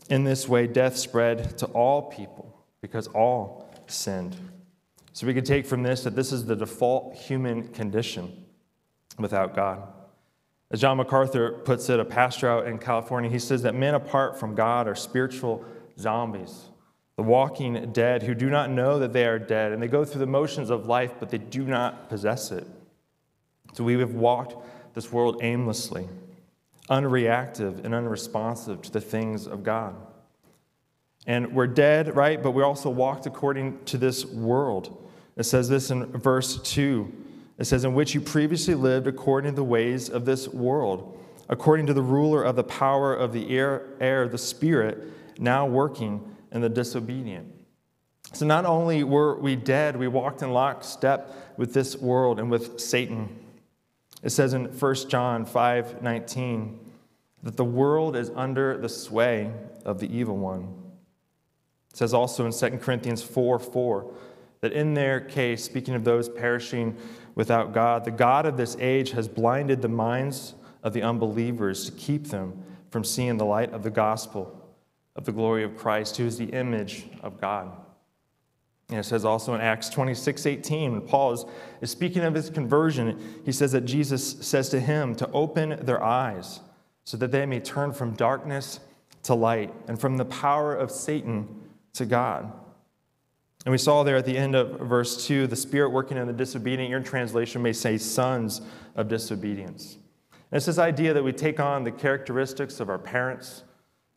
in 0.09 0.25
this 0.25 0.49
way 0.49 0.67
death 0.67 0.97
spread 0.97 1.59
to 1.59 1.67
all 1.67 2.03
people 2.03 2.65
because 2.81 3.09
all 3.09 3.71
sinned. 3.87 4.37
So 5.19 5.27
we 5.27 5.35
can 5.35 5.43
take 5.43 5.67
from 5.67 5.83
this 5.83 6.05
that 6.05 6.15
this 6.15 6.31
is 6.31 6.45
the 6.45 6.55
default 6.55 7.17
human 7.17 7.67
condition 7.71 8.45
without 9.19 9.53
God. 9.53 9.83
As 10.71 10.81
John 10.81 10.97
MacArthur 10.97 11.55
puts 11.65 11.89
it, 11.89 11.99
a 11.99 12.05
pastor 12.05 12.49
out 12.49 12.69
in 12.69 12.79
California, 12.79 13.29
he 13.29 13.41
says 13.41 13.63
that 13.63 13.75
men 13.75 13.97
apart 13.97 14.39
from 14.39 14.55
God 14.55 14.87
are 14.87 14.95
spiritual 14.95 15.65
zombies, 15.99 16.67
the 17.17 17.25
walking 17.25 17.91
dead 17.91 18.23
who 18.23 18.33
do 18.33 18.49
not 18.49 18.71
know 18.71 19.01
that 19.01 19.13
they 19.13 19.27
are 19.27 19.41
dead, 19.41 19.73
and 19.73 19.83
they 19.83 19.89
go 19.89 20.05
through 20.05 20.21
the 20.21 20.27
motions 20.27 20.71
of 20.71 20.87
life, 20.87 21.15
but 21.19 21.31
they 21.31 21.39
do 21.39 21.65
not 21.65 22.09
possess 22.09 22.53
it. 22.53 22.69
So 23.73 23.83
we 23.83 23.99
have 23.99 24.15
walked 24.15 24.55
this 24.95 25.11
world 25.11 25.41
aimlessly, 25.43 26.09
unreactive 26.91 27.85
and 27.85 27.93
unresponsive 27.93 28.83
to 28.83 28.93
the 28.93 29.01
things 29.01 29.49
of 29.49 29.65
God. 29.65 29.97
And 31.27 31.57
we're 31.57 31.67
dead, 31.67 32.15
right? 32.15 32.41
But 32.41 32.53
we 32.53 32.63
also 32.63 32.89
walked 32.89 33.27
according 33.27 33.85
to 33.87 33.99
this 33.99 34.25
world. 34.25 35.07
It 35.39 35.45
says 35.45 35.69
this 35.69 35.91
in 35.91 36.05
verse 36.07 36.61
2. 36.63 37.11
It 37.59 37.65
says, 37.65 37.85
In 37.85 37.95
which 37.95 38.13
you 38.13 38.21
previously 38.21 38.75
lived 38.75 39.07
according 39.07 39.53
to 39.53 39.57
the 39.57 39.65
ways 39.65 40.11
of 40.11 40.25
this 40.25 40.49
world, 40.49 41.17
according 41.49 41.87
to 41.87 41.95
the 41.95 42.03
ruler 42.03 42.43
of 42.43 42.57
the 42.57 42.65
power 42.65 43.15
of 43.15 43.33
the 43.33 43.49
air, 43.57 43.87
air 44.01 44.29
the 44.29 44.37
Spirit, 44.37 45.13
now 45.39 45.65
working 45.65 46.37
in 46.51 46.61
the 46.61 46.69
disobedient. 46.69 47.55
So 48.33 48.47
not 48.47 48.67
only 48.67 49.05
were 49.05 49.39
we 49.39 49.55
dead, 49.55 49.97
we 49.97 50.09
walked 50.09 50.43
in 50.43 50.53
lockstep 50.53 51.33
with 51.57 51.73
this 51.73 51.97
world 51.97 52.41
and 52.41 52.51
with 52.51 52.81
Satan. 52.81 53.29
It 54.23 54.31
says 54.31 54.55
in 54.55 54.67
1 54.67 54.95
John 55.09 55.45
5 55.45 56.03
19 56.03 56.81
that 57.45 57.57
the 57.57 57.65
world 57.65 58.17
is 58.17 58.31
under 58.35 58.77
the 58.77 58.89
sway 58.89 59.53
of 59.85 60.01
the 60.01 60.15
evil 60.15 60.37
one. 60.37 60.75
It 61.91 61.97
says 61.97 62.13
also 62.13 62.45
in 62.45 62.53
2 62.53 62.79
Corinthians 62.79 63.23
4 63.23 63.59
4 63.61 64.13
that 64.61 64.73
in 64.73 64.95
their 64.95 65.21
case, 65.21 65.65
speaking 65.65 65.95
of 65.95 66.05
those 66.05 66.29
perishing 66.29 66.97
without 67.35 67.73
God, 67.73 68.05
the 68.05 68.11
God 68.11 68.47
of 68.47 68.57
this 68.57 68.77
age 68.81 69.13
has 69.13 69.29
blinded 69.29 69.83
the 69.83 69.89
minds 69.89 70.55
of 70.83 70.93
the 70.93 71.03
unbelievers 71.03 71.87
to 71.87 71.93
keep 71.93 72.29
them 72.29 72.63
from 72.91 73.05
seeing 73.05 73.37
the 73.37 73.45
light 73.45 73.73
of 73.73 73.83
the 73.83 73.91
gospel 73.91 74.55
of 75.17 75.25
the 75.25 75.33
glory 75.33 75.65
of 75.65 75.77
Christ, 75.77 76.17
who 76.17 76.27
is 76.27 76.39
the 76.39 76.47
image 76.47 77.07
of 77.23 77.41
God. 77.41 77.73
And 78.89 78.99
it 78.99 79.05
says 79.05 79.25
also 79.25 79.55
in 79.55 79.61
Acts 79.61 79.91
26 79.91 80.47
18, 80.47 80.93
when 80.93 81.01
Paul 81.03 81.33
is, 81.33 81.45
is 81.81 81.91
speaking 81.91 82.23
of 82.23 82.35
his 82.35 82.49
conversion, 82.49 83.43
he 83.45 83.53
says 83.53 83.73
that 83.73 83.85
Jesus 83.85 84.37
says 84.41 84.71
to 84.71 84.81
him 84.81 85.15
to 85.17 85.31
open 85.33 85.85
their 85.85 86.03
eyes 86.03 86.61
so 87.05 87.17
that 87.19 87.33
they 87.33 87.45
may 87.45 87.61
turn 87.61 87.93
from 87.93 88.15
darkness 88.15 88.81
to 89.25 89.35
light 89.35 89.75
and 89.89 90.01
from 90.01 90.17
the 90.17 90.25
power 90.25 90.75
of 90.75 90.91
Satan 90.91 91.49
to 91.95 92.07
God. 92.07 92.51
And 93.69 93.73
we 93.73 93.77
saw 93.77 94.03
there 94.03 94.17
at 94.17 94.25
the 94.25 94.35
end 94.35 94.55
of 94.55 94.81
verse 94.81 95.27
2 95.27 95.47
the 95.47 95.55
Spirit 95.55 95.91
working 95.91 96.17
in 96.17 96.27
the 96.27 96.33
disobedient. 96.33 96.89
Your 96.89 97.01
translation 97.01 97.61
may 97.61 97.75
say 97.75 97.99
sons 97.99 98.63
of 98.97 99.09
disobedience. 99.09 99.99
And 100.51 100.57
it's 100.57 100.65
this 100.65 100.79
idea 100.79 101.13
that 101.13 101.23
we 101.23 101.35
take 101.35 101.61
on 101.61 101.85
the 101.85 101.91
characteristics 101.91 102.81
of 102.81 102.89
our 102.89 102.97
parents, 102.97 103.65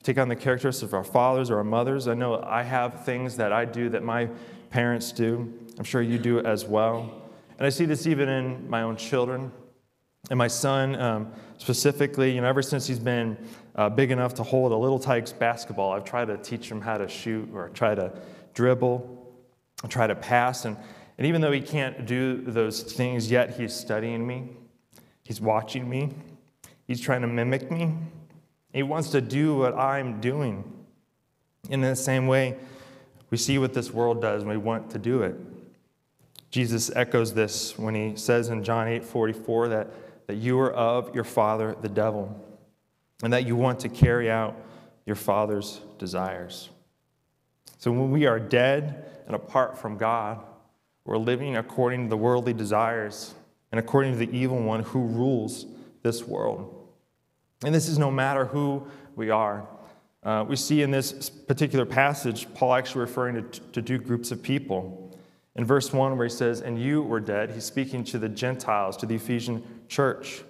take 0.04 0.18
on 0.18 0.30
the 0.30 0.38
characteristics 0.38 0.84
of 0.84 0.94
our 0.94 1.04
fathers 1.04 1.52
or 1.52 1.58
our 1.58 1.66
mothers. 1.66 2.08
I 2.08 2.14
know 2.14 2.42
I 2.42 2.64
have 2.64 3.04
things 3.04 3.36
that 3.36 3.52
I 3.52 3.66
do 3.66 3.90
that 3.90 4.04
my 4.04 4.30
parents 4.70 5.12
do. 5.12 5.54
I'm 5.78 5.84
sure 5.84 6.02
you 6.02 6.18
do 6.18 6.40
as 6.40 6.64
well. 6.64 7.22
And 7.58 7.68
I 7.68 7.72
see 7.72 7.84
this 7.84 8.08
even 8.08 8.30
in 8.30 8.70
my 8.70 8.84
own 8.84 8.96
children. 8.96 9.52
And 10.30 10.38
my 10.38 10.48
son, 10.48 10.96
um, 10.96 11.34
specifically, 11.58 12.34
you 12.34 12.40
know, 12.40 12.48
ever 12.48 12.62
since 12.62 12.88
he's 12.88 13.00
been 13.00 13.38
uh, 13.76 13.90
big 13.90 14.12
enough 14.12 14.34
to 14.36 14.44
hold 14.44 14.72
a 14.72 14.78
Little 14.78 14.98
Tikes 14.98 15.34
basketball, 15.34 15.92
I've 15.92 16.06
tried 16.06 16.30
to 16.30 16.38
teach 16.38 16.72
him 16.72 16.80
how 16.80 16.98
to 16.98 17.10
shoot 17.10 17.50
or 17.54 17.68
try 17.68 17.96
to 17.96 18.14
dribble, 18.54 19.18
try 19.90 20.08
to 20.08 20.16
pass. 20.16 20.66
And, 20.66 20.78
and 21.18 21.28
even 21.28 21.42
though 21.42 21.52
he 21.52 21.62
can't 21.62 22.06
do 22.06 22.42
those 22.42 22.84
things 22.84 23.32
yet, 23.32 23.58
he's 23.58 23.74
studying 23.74 24.26
me, 24.26 24.50
he's 25.24 25.42
watching 25.42 25.90
me, 25.90 26.14
he's 26.88 27.02
trying 27.02 27.22
to 27.22 27.28
mimic 27.28 27.72
me. 27.72 27.96
He 28.74 28.84
wants 28.84 29.10
to 29.10 29.22
do 29.22 29.58
what 29.58 29.74
I'm 29.76 30.22
doing. 30.22 30.64
In 31.70 31.82
the 31.82 31.96
same 31.96 32.28
way, 32.28 32.58
we 33.30 33.38
see 33.38 33.58
what 33.58 33.74
this 33.74 33.92
world 33.92 34.22
does 34.22 34.44
and 34.44 34.52
we 34.52 34.58
want 34.58 34.90
to 34.92 35.00
do 35.00 35.24
it. 35.24 35.36
Jesus 36.52 36.92
echoes 36.96 37.34
this 37.34 37.78
when 37.78 37.96
he 37.96 38.16
says 38.18 38.50
in 38.50 38.64
John 38.64 38.88
8 38.88 39.04
44 39.04 39.70
that, 39.70 40.28
that 40.28 40.36
you 40.36 40.60
are 40.60 40.72
of 40.72 41.16
your 41.16 41.24
father, 41.24 41.76
the 41.82 41.90
devil, 41.90 42.38
and 43.24 43.32
that 43.32 43.48
you 43.48 43.56
want 43.56 43.80
to 43.82 43.90
carry 43.90 44.30
out 44.30 44.56
your 45.06 45.16
father's 45.16 45.80
desires. 45.98 46.70
So 47.78 47.92
when 47.92 48.12
we 48.12 48.26
are 48.26 48.40
dead 48.40 49.21
and 49.32 49.42
apart 49.42 49.78
from 49.78 49.96
God, 49.96 50.42
we're 51.06 51.18
living 51.18 51.56
according 51.56 52.04
to 52.04 52.10
the 52.10 52.18
worldly 52.18 52.52
desires 52.52 53.34
and 53.72 53.80
according 53.80 54.12
to 54.12 54.18
the 54.18 54.30
evil 54.38 54.62
one 54.62 54.84
who 54.84 55.04
rules 55.04 55.66
this 56.04 56.28
world. 56.28 56.90
And 57.64 57.74
this 57.74 57.88
is 57.88 57.98
no 57.98 58.12
matter 58.12 58.44
who 58.44 58.86
we 59.16 59.30
are. 59.30 59.66
Uh, 60.22 60.44
we 60.46 60.58
see 60.58 60.82
in 60.82 60.92
this 60.92 61.30
particular 61.30 61.86
passage, 61.86 62.54
Paul 62.56 62.74
actually 62.74 63.00
referring 63.00 63.36
to, 63.36 63.62
to 63.72 63.82
two 63.82 64.00
groups 64.00 64.32
of 64.32 64.44
people. 64.44 65.18
In 65.56 65.64
verse 65.64 65.94
1, 65.94 66.18
where 66.18 66.28
he 66.28 66.34
says, 66.34 66.60
And 66.60 66.78
you 66.78 67.02
were 67.02 67.22
dead, 67.22 67.52
he's 67.52 67.64
speaking 67.64 68.04
to 68.06 68.20
the 68.20 68.28
Gentiles, 68.28 68.98
to 68.98 69.06
the 69.06 69.16
Ephesian 69.16 69.64
church. 69.88 70.44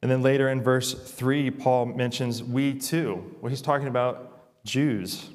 And 0.00 0.10
then 0.10 0.22
later 0.22 0.48
in 0.48 0.62
verse 0.62 0.94
3, 0.94 1.50
Paul 1.50 1.84
mentions 1.84 2.42
we 2.42 2.78
too. 2.78 3.36
Well, 3.42 3.50
he's 3.50 3.60
talking 3.60 3.86
about 3.86 4.64
Jews. 4.64 5.28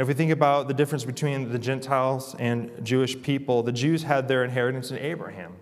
And 0.00 0.08
if 0.08 0.08
we 0.08 0.14
think 0.14 0.32
about 0.32 0.66
the 0.66 0.72
difference 0.72 1.04
between 1.04 1.52
the 1.52 1.58
Gentiles 1.58 2.34
and 2.38 2.70
Jewish 2.82 3.20
people, 3.20 3.62
the 3.62 3.70
Jews 3.70 4.04
had 4.04 4.28
their 4.28 4.42
inheritance 4.42 4.90
in 4.90 4.96
Abraham. 4.96 5.56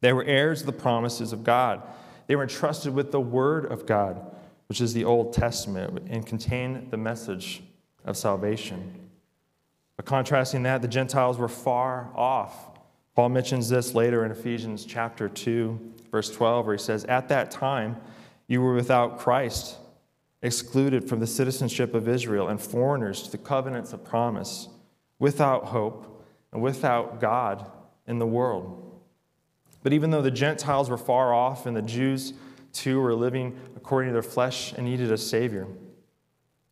They 0.00 0.12
were 0.12 0.24
heirs 0.24 0.62
of 0.62 0.66
the 0.66 0.72
promises 0.72 1.32
of 1.32 1.44
God. 1.44 1.80
They 2.26 2.34
were 2.34 2.42
entrusted 2.42 2.92
with 2.92 3.12
the 3.12 3.20
word 3.20 3.70
of 3.70 3.86
God 3.86 4.20
which 4.66 4.80
is 4.80 4.94
the 4.94 5.04
Old 5.04 5.32
Testament, 5.32 6.08
and 6.10 6.26
contained 6.26 6.90
the 6.90 6.96
message 6.96 7.62
of 8.04 8.16
salvation. 8.16 9.08
But 9.96 10.06
contrasting 10.06 10.64
that, 10.64 10.82
the 10.82 10.88
Gentiles 10.88 11.38
were 11.38 11.48
far 11.48 12.10
off. 12.14 12.70
Paul 13.14 13.30
mentions 13.30 13.68
this 13.68 13.94
later 13.94 14.24
in 14.24 14.30
Ephesians 14.30 14.84
chapter 14.84 15.28
2, 15.28 15.94
verse 16.10 16.30
12, 16.30 16.66
where 16.66 16.74
he 16.74 16.82
says, 16.82 17.04
At 17.04 17.28
that 17.28 17.50
time, 17.50 17.96
you 18.48 18.60
were 18.60 18.74
without 18.74 19.18
Christ, 19.18 19.76
excluded 20.46 21.08
from 21.08 21.20
the 21.20 21.26
citizenship 21.26 21.94
of 21.94 22.08
Israel, 22.08 22.48
and 22.48 22.60
foreigners 22.60 23.22
to 23.22 23.30
the 23.30 23.38
covenants 23.38 23.92
of 23.92 24.04
promise, 24.04 24.68
without 25.18 25.66
hope 25.66 26.24
and 26.52 26.62
without 26.62 27.20
God 27.20 27.70
in 28.06 28.18
the 28.18 28.26
world. 28.26 29.00
But 29.82 29.92
even 29.92 30.10
though 30.10 30.22
the 30.22 30.30
Gentiles 30.30 30.88
were 30.88 30.98
far 30.98 31.34
off 31.34 31.66
and 31.66 31.76
the 31.76 31.82
Jews 31.82 32.32
too 32.76 33.00
were 33.00 33.14
living 33.14 33.58
according 33.74 34.10
to 34.10 34.12
their 34.12 34.22
flesh 34.22 34.72
and 34.72 34.84
needed 34.84 35.10
a 35.10 35.18
Savior. 35.18 35.66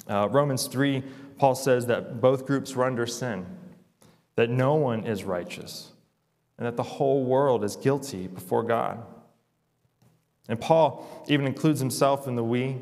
Uh, 0.08 0.28
Romans 0.30 0.66
3, 0.66 1.02
Paul 1.38 1.54
says 1.54 1.86
that 1.86 2.20
both 2.20 2.46
groups 2.46 2.76
were 2.76 2.84
under 2.84 3.06
sin, 3.06 3.46
that 4.36 4.50
no 4.50 4.74
one 4.74 5.04
is 5.04 5.24
righteous, 5.24 5.92
and 6.58 6.66
that 6.66 6.76
the 6.76 6.82
whole 6.82 7.24
world 7.24 7.64
is 7.64 7.76
guilty 7.76 8.26
before 8.26 8.62
God. 8.62 9.02
And 10.48 10.60
Paul 10.60 11.24
even 11.26 11.46
includes 11.46 11.80
himself 11.80 12.28
in 12.28 12.36
the 12.36 12.44
we. 12.44 12.78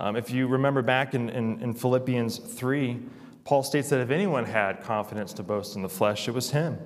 Um, 0.00 0.16
if 0.16 0.30
you 0.30 0.46
remember 0.46 0.82
back 0.82 1.14
in, 1.14 1.28
in, 1.28 1.60
in 1.60 1.74
Philippians 1.74 2.38
3, 2.38 3.00
Paul 3.44 3.62
states 3.62 3.88
that 3.90 4.00
if 4.00 4.10
anyone 4.10 4.44
had 4.44 4.82
confidence 4.82 5.32
to 5.34 5.42
boast 5.42 5.76
in 5.76 5.82
the 5.82 5.88
flesh, 5.88 6.28
it 6.28 6.32
was 6.32 6.50
him. 6.50 6.78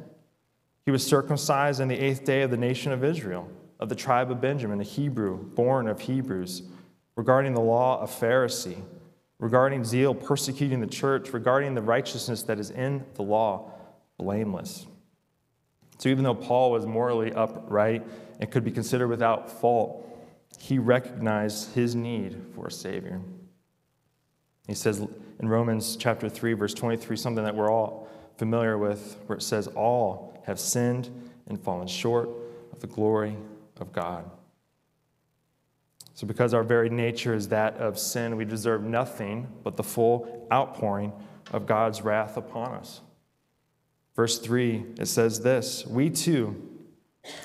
He 0.84 0.90
was 0.90 1.06
circumcised 1.06 1.80
on 1.80 1.88
the 1.88 1.98
eighth 1.98 2.24
day 2.24 2.42
of 2.42 2.50
the 2.50 2.56
nation 2.56 2.92
of 2.92 3.04
Israel 3.04 3.48
of 3.82 3.88
the 3.88 3.96
tribe 3.96 4.30
of 4.30 4.40
Benjamin, 4.40 4.80
a 4.80 4.84
Hebrew, 4.84 5.36
born 5.36 5.88
of 5.88 6.00
Hebrews, 6.00 6.62
regarding 7.16 7.52
the 7.52 7.60
law, 7.60 8.00
a 8.00 8.06
Pharisee, 8.06 8.80
regarding 9.40 9.84
zeal, 9.84 10.14
persecuting 10.14 10.80
the 10.80 10.86
church, 10.86 11.32
regarding 11.32 11.74
the 11.74 11.82
righteousness 11.82 12.44
that 12.44 12.60
is 12.60 12.70
in 12.70 13.04
the 13.14 13.22
law, 13.22 13.72
blameless. 14.18 14.86
So 15.98 16.10
even 16.10 16.22
though 16.22 16.34
Paul 16.34 16.70
was 16.70 16.86
morally 16.86 17.32
upright 17.32 18.06
and 18.38 18.48
could 18.52 18.62
be 18.62 18.70
considered 18.70 19.08
without 19.08 19.50
fault, 19.50 20.08
he 20.62 20.78
recognized 20.78 21.74
his 21.74 21.96
need 21.96 22.40
for 22.54 22.68
a 22.68 22.70
Savior. 22.70 23.20
He 24.68 24.74
says 24.74 25.04
in 25.40 25.48
Romans 25.48 25.96
chapter 25.96 26.28
3, 26.28 26.52
verse 26.52 26.72
23, 26.72 27.16
something 27.16 27.42
that 27.42 27.56
we're 27.56 27.68
all 27.68 28.08
familiar 28.36 28.78
with, 28.78 29.16
where 29.26 29.36
it 29.36 29.42
says, 29.42 29.66
All 29.66 30.40
have 30.46 30.60
sinned 30.60 31.10
and 31.48 31.60
fallen 31.60 31.88
short 31.88 32.28
of 32.72 32.78
the 32.78 32.86
glory 32.86 33.36
of 33.80 33.92
God. 33.92 34.30
So, 36.14 36.28
because 36.28 36.54
our 36.54 36.62
very 36.62 36.88
nature 36.88 37.34
is 37.34 37.48
that 37.48 37.78
of 37.78 37.98
sin, 37.98 38.36
we 38.36 38.44
deserve 38.44 38.84
nothing 38.84 39.48
but 39.64 39.76
the 39.76 39.82
full 39.82 40.46
outpouring 40.52 41.12
of 41.50 41.66
God's 41.66 42.02
wrath 42.02 42.36
upon 42.36 42.74
us. 42.74 43.00
Verse 44.14 44.38
3, 44.38 44.84
it 45.00 45.06
says 45.06 45.40
this 45.40 45.84
We 45.88 46.08
too 46.08 46.68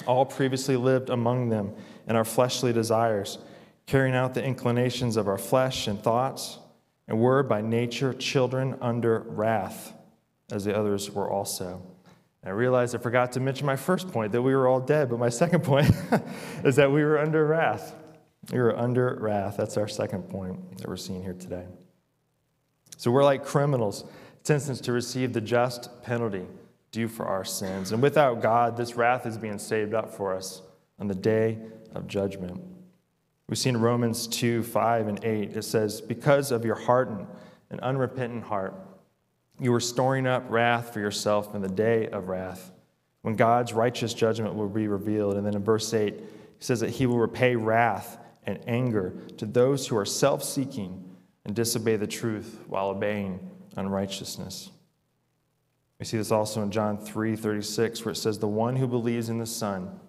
all 0.06 0.24
previously 0.24 0.76
lived 0.76 1.10
among 1.10 1.50
them 1.50 1.74
in 2.08 2.16
our 2.16 2.26
fleshly 2.26 2.74
desires, 2.74 3.38
carrying 3.86 4.16
out 4.16 4.34
the 4.34 4.44
inclinations 4.44 5.18
of 5.18 5.28
our 5.28 5.38
flesh 5.38 5.88
and 5.88 6.02
thoughts, 6.02 6.60
and 7.08 7.20
were 7.20 7.44
by 7.44 7.62
nature 7.62 8.14
children 8.14 8.78
under 8.82 9.20
wrath, 9.28 9.94
as 10.52 10.66
the 10.66 10.78
others 10.78 11.12
were 11.12 11.30
also. 11.30 11.82
And 12.42 12.50
I 12.50 12.54
realized 12.54 12.96
I 12.96 13.00
forgot 13.00 13.32
to 13.34 13.40
mention 13.40 13.66
my 13.66 13.76
first 13.76 14.10
point 14.10 14.32
that 14.32 14.42
we 14.42 14.56
were 14.56 14.68
all 14.68 14.80
dead, 14.80 15.10
but 15.10 15.20
my 15.20 15.30
second 15.44 15.64
point 15.64 15.92
is 16.64 16.76
that 16.76 16.92
we 16.92 17.04
were 17.04 17.20
under 17.20 17.46
wrath. 17.46 17.96
We 18.52 18.60
were 18.60 18.78
under 18.78 19.18
wrath. 19.20 19.58
That's 19.58 19.78
our 19.78 19.88
second 19.88 20.24
point 20.30 20.78
that 20.78 20.88
we're 20.88 20.98
seeing 20.98 21.22
here 21.22 21.34
today. 21.34 21.66
So 22.98 23.12
we're 23.12 23.24
like 23.24 23.46
criminals 23.46 24.06
sentenced 24.44 24.86
to 24.86 24.94
receive 24.94 25.34
the 25.34 25.42
just 25.42 25.90
penalty 26.04 26.46
due 26.92 27.10
for 27.10 27.26
our 27.26 27.44
sins. 27.44 27.92
And 27.92 28.02
without 28.02 28.42
God, 28.42 28.78
this 28.78 28.96
wrath 28.96 29.26
is 29.26 29.38
being 29.38 29.60
saved 29.60 29.94
up 29.94 30.14
for 30.14 30.34
us 30.34 30.62
on 31.00 31.08
the 31.08 31.16
day 31.16 31.58
of 31.98 32.08
judgment. 32.08 32.62
We 33.50 33.56
see 33.56 33.70
in 33.70 33.78
Romans 33.78 34.28
2 34.28 34.64
5 34.64 35.08
and 35.08 35.24
8, 35.24 35.58
it 35.58 35.64
says, 35.64 36.02
Because 36.02 36.52
of 36.52 36.66
your 36.66 36.76
hardened 36.76 37.28
and 37.70 37.80
unrepentant 37.82 38.44
heart, 38.44 38.76
you 39.60 39.74
are 39.74 39.80
storing 39.80 40.28
up 40.28 40.46
wrath 40.50 40.94
for 40.94 41.00
yourself 41.00 41.56
in 41.56 41.62
the 41.62 41.70
day 41.70 42.08
of 42.08 42.28
wrath, 42.28 42.72
when 43.22 43.36
God's 43.36 43.74
righteous 43.74 44.14
judgment 44.14 44.56
will 44.56 44.70
be 44.70 44.88
revealed. 44.88 45.36
And 45.36 45.46
then 45.46 45.56
in 45.56 45.64
verse 45.64 45.94
8, 45.94 46.14
he 46.14 46.24
says 46.60 46.80
that 46.82 46.92
he 46.92 47.06
will 47.06 47.20
repay 47.20 47.56
wrath 47.56 48.18
and 48.44 48.60
anger 48.68 49.14
to 49.38 49.46
those 49.46 49.88
who 49.88 49.98
are 49.98 50.06
self 50.06 50.44
seeking 50.44 51.04
and 51.46 51.56
disobey 51.56 51.96
the 51.96 52.08
truth 52.08 52.60
while 52.68 52.90
obeying 52.90 53.40
unrighteousness. 53.76 54.72
We 56.00 56.06
see 56.06 56.18
this 56.18 56.32
also 56.32 56.62
in 56.62 56.70
John 56.70 56.98
3 56.98 57.36
36, 57.36 58.06
where 58.06 58.12
it 58.12 58.18
says, 58.18 58.38
The 58.38 58.48
one 58.48 58.76
who 58.76 58.88
believes 58.88 59.30
in 59.30 59.40
the 59.40 59.46
Son 59.46 60.00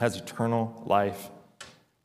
has 0.00 0.16
eternal 0.16 0.82
life. 0.86 1.30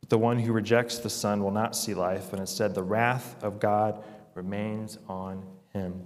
But 0.01 0.09
the 0.09 0.17
one 0.17 0.39
who 0.39 0.53
rejects 0.53 0.99
the 0.99 1.09
Son 1.09 1.43
will 1.43 1.51
not 1.51 1.75
see 1.75 1.93
life, 1.93 2.27
but 2.31 2.39
instead 2.39 2.75
the 2.75 2.83
wrath 2.83 3.35
of 3.43 3.59
God 3.59 4.03
remains 4.35 4.97
on 5.07 5.43
him. 5.73 6.01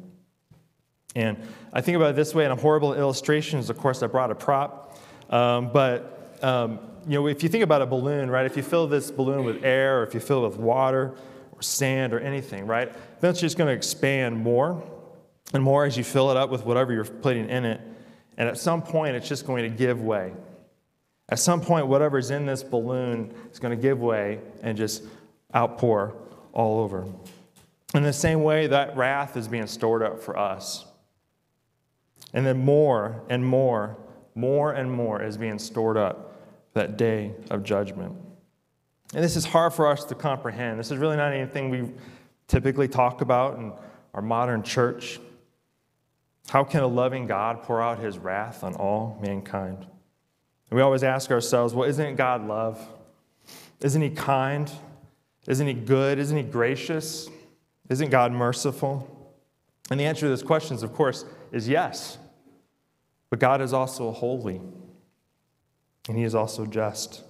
And 1.16 1.38
I 1.72 1.82
think 1.82 1.96
about 1.96 2.12
it 2.12 2.16
this 2.16 2.34
way, 2.34 2.44
and 2.46 2.54
a 2.54 2.56
horrible 2.56 2.94
illustration 2.94 3.60
is, 3.60 3.70
of 3.70 3.78
course, 3.78 4.02
I 4.02 4.08
brought 4.08 4.32
a 4.32 4.36
prop. 4.36 4.98
Um, 5.30 5.72
but, 5.72 6.40
um, 6.42 6.80
you 7.08 7.20
know, 7.20 7.28
if 7.28 7.44
you 7.44 7.50
think 7.50 7.64
about 7.64 7.82
a 7.82 7.86
balloon, 7.86 8.30
right, 8.32 8.46
if 8.46 8.58
you 8.58 8.64
fill 8.64 8.88
this 8.88 9.12
balloon 9.12 9.46
with 9.46 9.64
air, 9.64 10.00
or 10.00 10.04
if 10.04 10.14
you 10.14 10.20
fill 10.20 10.46
it 10.46 10.50
with 10.50 10.58
water, 10.58 11.16
or 11.52 11.62
sand, 11.62 12.14
or 12.14 12.20
anything, 12.20 12.66
right, 12.66 12.92
then 13.20 13.30
it's 13.30 13.40
just 13.40 13.58
going 13.58 13.68
to 13.68 13.74
expand 13.74 14.36
more 14.36 14.82
and 15.54 15.62
more 15.64 15.86
as 15.86 15.98
you 15.98 16.04
fill 16.04 16.32
it 16.32 16.38
up 16.38 16.50
with 16.50 16.66
whatever 16.66 16.94
you're 16.94 17.06
putting 17.06 17.48
in 17.50 17.66
it. 17.66 17.80
And 18.38 18.50
at 18.50 18.58
some 18.58 18.82
point, 18.82 19.16
it's 19.16 19.30
just 19.30 19.46
going 19.46 19.64
to 19.64 19.70
give 19.70 20.02
way. 20.02 20.34
At 21.30 21.40
some 21.40 21.62
point, 21.62 21.88
whatever's 21.88 22.32
in 22.32 22.46
this 22.46 22.64
balloon 22.64 23.34
is 23.52 23.60
going 23.60 23.76
to 23.76 23.82
give 23.82 24.00
way 24.00 24.40
and 24.62 24.78
just 24.78 25.04
outpour 25.56 26.16
all 26.52 26.80
over. 26.80 27.08
In 27.94 28.04
the 28.04 28.14
same 28.14 28.44
way, 28.44 28.68
that 28.68 28.98
wrath 28.98 29.38
is 29.38 29.48
being 29.48 29.68
stored 29.68 30.04
up 30.04 30.20
for 30.20 30.38
us. 30.38 30.86
And 32.34 32.46
then 32.46 32.66
more 32.66 33.22
and 33.30 33.46
more, 33.46 33.98
more 34.36 34.74
and 34.74 34.92
more 34.92 35.22
is 35.22 35.38
being 35.38 35.60
stored 35.60 35.98
up 35.98 36.36
that 36.74 36.98
day 36.98 37.34
of 37.52 37.64
judgment. 37.64 38.16
And 39.14 39.24
this 39.24 39.36
is 39.36 39.46
hard 39.46 39.74
for 39.74 39.88
us 39.88 40.04
to 40.06 40.16
comprehend. 40.16 40.80
This 40.80 40.90
is 40.90 40.98
really 40.98 41.18
not 41.18 41.32
anything 41.32 41.70
we 41.70 41.92
typically 42.48 42.88
talk 42.88 43.22
about 43.22 43.60
in 43.60 43.72
our 44.16 44.24
modern 44.24 44.64
church. 44.64 45.20
How 46.50 46.64
can 46.64 46.82
a 46.82 46.88
loving 46.88 47.28
God 47.28 47.62
pour 47.62 47.82
out 47.82 48.00
his 48.00 48.18
wrath 48.18 48.64
on 48.64 48.74
all 48.74 49.20
mankind? 49.22 49.86
And 50.70 50.78
we 50.78 50.82
always 50.82 51.04
ask 51.04 51.32
ourselves, 51.32 51.74
well, 51.74 51.88
isn't 51.88 52.16
God 52.16 52.48
love? 52.48 52.80
Isn't 53.82 54.02
he 54.02 54.10
kind? 54.10 54.72
Isn't 55.48 55.68
he 55.68 55.74
good? 55.74 56.20
Isn't 56.20 56.38
he 56.38 56.44
gracious? 56.44 57.30
Isn't 57.90 58.10
God 58.10 58.32
merciful? 58.32 59.10
And 59.92 60.00
the 60.00 60.06
answer 60.06 60.22
to 60.22 60.30
those 60.30 60.44
questions, 60.44 60.84
of 60.84 60.94
course, 60.94 61.26
is 61.52 61.68
yes. 61.68 62.18
But 63.30 63.40
God 63.40 63.62
is 63.62 63.74
also 63.74 64.12
holy, 64.12 64.62
and 66.08 66.18
He 66.18 66.24
is 66.24 66.36
also 66.36 66.66
just. 66.66 67.24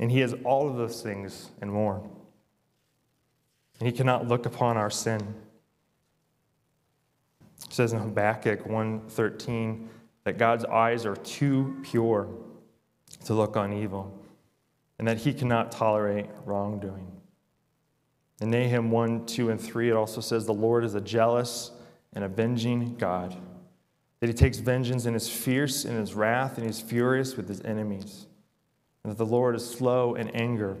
And 0.00 0.10
He 0.10 0.22
is 0.22 0.34
all 0.44 0.68
of 0.68 0.76
those 0.76 1.02
things 1.02 1.50
and 1.60 1.72
more. 1.72 2.02
And 3.78 3.86
He 3.86 3.92
cannot 3.92 4.26
look 4.26 4.44
upon 4.44 4.76
our 4.76 4.90
sin. 4.90 5.34
It 7.64 7.72
says 7.72 7.92
in 7.92 8.00
Habakkuk 8.00 8.64
1:13 8.64 9.88
that 10.28 10.36
God's 10.36 10.66
eyes 10.66 11.06
are 11.06 11.16
too 11.16 11.74
pure 11.82 12.28
to 13.24 13.32
look 13.32 13.56
on 13.56 13.72
evil, 13.72 14.14
and 14.98 15.08
that 15.08 15.16
He 15.16 15.32
cannot 15.32 15.72
tolerate 15.72 16.26
wrongdoing. 16.44 17.10
In 18.42 18.50
Nahum 18.50 18.90
1, 18.90 19.24
2, 19.24 19.48
and 19.48 19.58
3, 19.58 19.88
it 19.88 19.94
also 19.94 20.20
says 20.20 20.44
the 20.44 20.52
Lord 20.52 20.84
is 20.84 20.94
a 20.94 21.00
jealous 21.00 21.70
and 22.12 22.24
avenging 22.24 22.96
God 22.96 23.34
that 24.20 24.26
he 24.26 24.34
takes 24.34 24.58
vengeance 24.58 25.06
and 25.06 25.16
is 25.16 25.30
fierce 25.30 25.86
in 25.86 25.96
his 25.96 26.12
wrath 26.12 26.58
and 26.58 26.66
he's 26.66 26.80
furious 26.80 27.34
with 27.34 27.48
his 27.48 27.62
enemies. 27.62 28.26
And 29.04 29.10
that 29.10 29.16
the 29.16 29.24
Lord 29.24 29.56
is 29.56 29.64
slow 29.66 30.14
in 30.14 30.28
anger, 30.30 30.76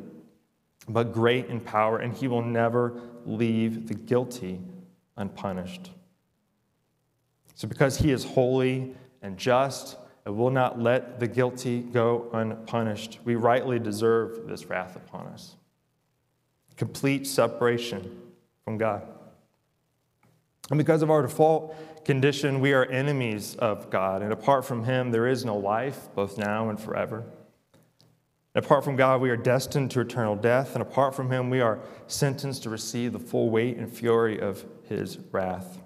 but 0.90 1.14
great 1.14 1.46
in 1.46 1.58
power, 1.58 2.00
and 2.00 2.12
he 2.12 2.28
will 2.28 2.42
never 2.42 3.00
leave 3.24 3.88
the 3.88 3.94
guilty 3.94 4.60
unpunished. 5.16 5.92
So, 7.54 7.66
because 7.66 7.98
he 7.98 8.12
is 8.12 8.24
holy 8.24 8.94
and 9.22 9.36
just 9.36 9.96
and 10.24 10.36
will 10.36 10.50
not 10.50 10.78
let 10.78 11.20
the 11.20 11.26
guilty 11.26 11.80
go 11.80 12.28
unpunished, 12.32 13.18
we 13.24 13.34
rightly 13.34 13.78
deserve 13.78 14.46
this 14.46 14.66
wrath 14.66 14.94
upon 14.94 15.26
us. 15.28 15.56
Complete 16.76 17.26
separation 17.26 18.20
from 18.64 18.78
God. 18.78 19.08
And 20.70 20.76
because 20.76 21.02
of 21.02 21.10
our 21.10 21.22
default 21.22 22.04
condition, 22.04 22.60
we 22.60 22.74
are 22.74 22.84
enemies 22.84 23.56
of 23.56 23.90
God. 23.90 24.22
And 24.22 24.32
apart 24.32 24.64
from 24.64 24.84
Him, 24.84 25.10
there 25.10 25.26
is 25.26 25.44
no 25.44 25.56
life, 25.56 26.08
both 26.14 26.36
now 26.36 26.68
and 26.68 26.78
forever. 26.78 27.24
And 28.54 28.64
apart 28.64 28.84
from 28.84 28.96
God, 28.96 29.20
we 29.20 29.30
are 29.30 29.36
destined 29.36 29.90
to 29.92 30.00
eternal 30.00 30.36
death. 30.36 30.74
And 30.74 30.82
apart 30.82 31.14
from 31.14 31.30
Him, 31.30 31.48
we 31.48 31.60
are 31.60 31.80
sentenced 32.06 32.64
to 32.64 32.70
receive 32.70 33.12
the 33.12 33.18
full 33.18 33.50
weight 33.50 33.78
and 33.78 33.90
fury 33.90 34.38
of 34.40 34.64
His 34.84 35.18
wrath. 35.32 35.80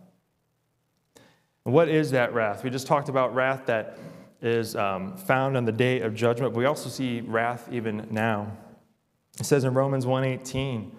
What 1.64 1.88
is 1.88 2.10
that 2.10 2.34
wrath? 2.34 2.64
We 2.64 2.70
just 2.70 2.86
talked 2.86 3.08
about 3.08 3.34
wrath 3.34 3.66
that 3.66 3.98
is 4.40 4.74
um, 4.74 5.16
found 5.16 5.56
on 5.56 5.64
the 5.64 5.72
day 5.72 6.00
of 6.00 6.14
judgment, 6.14 6.52
but 6.52 6.58
we 6.58 6.64
also 6.64 6.88
see 6.88 7.20
wrath 7.20 7.68
even 7.70 8.08
now. 8.10 8.56
It 9.38 9.46
says 9.46 9.64
in 9.64 9.72
Romans 9.74 10.04
1:18, 10.04 10.90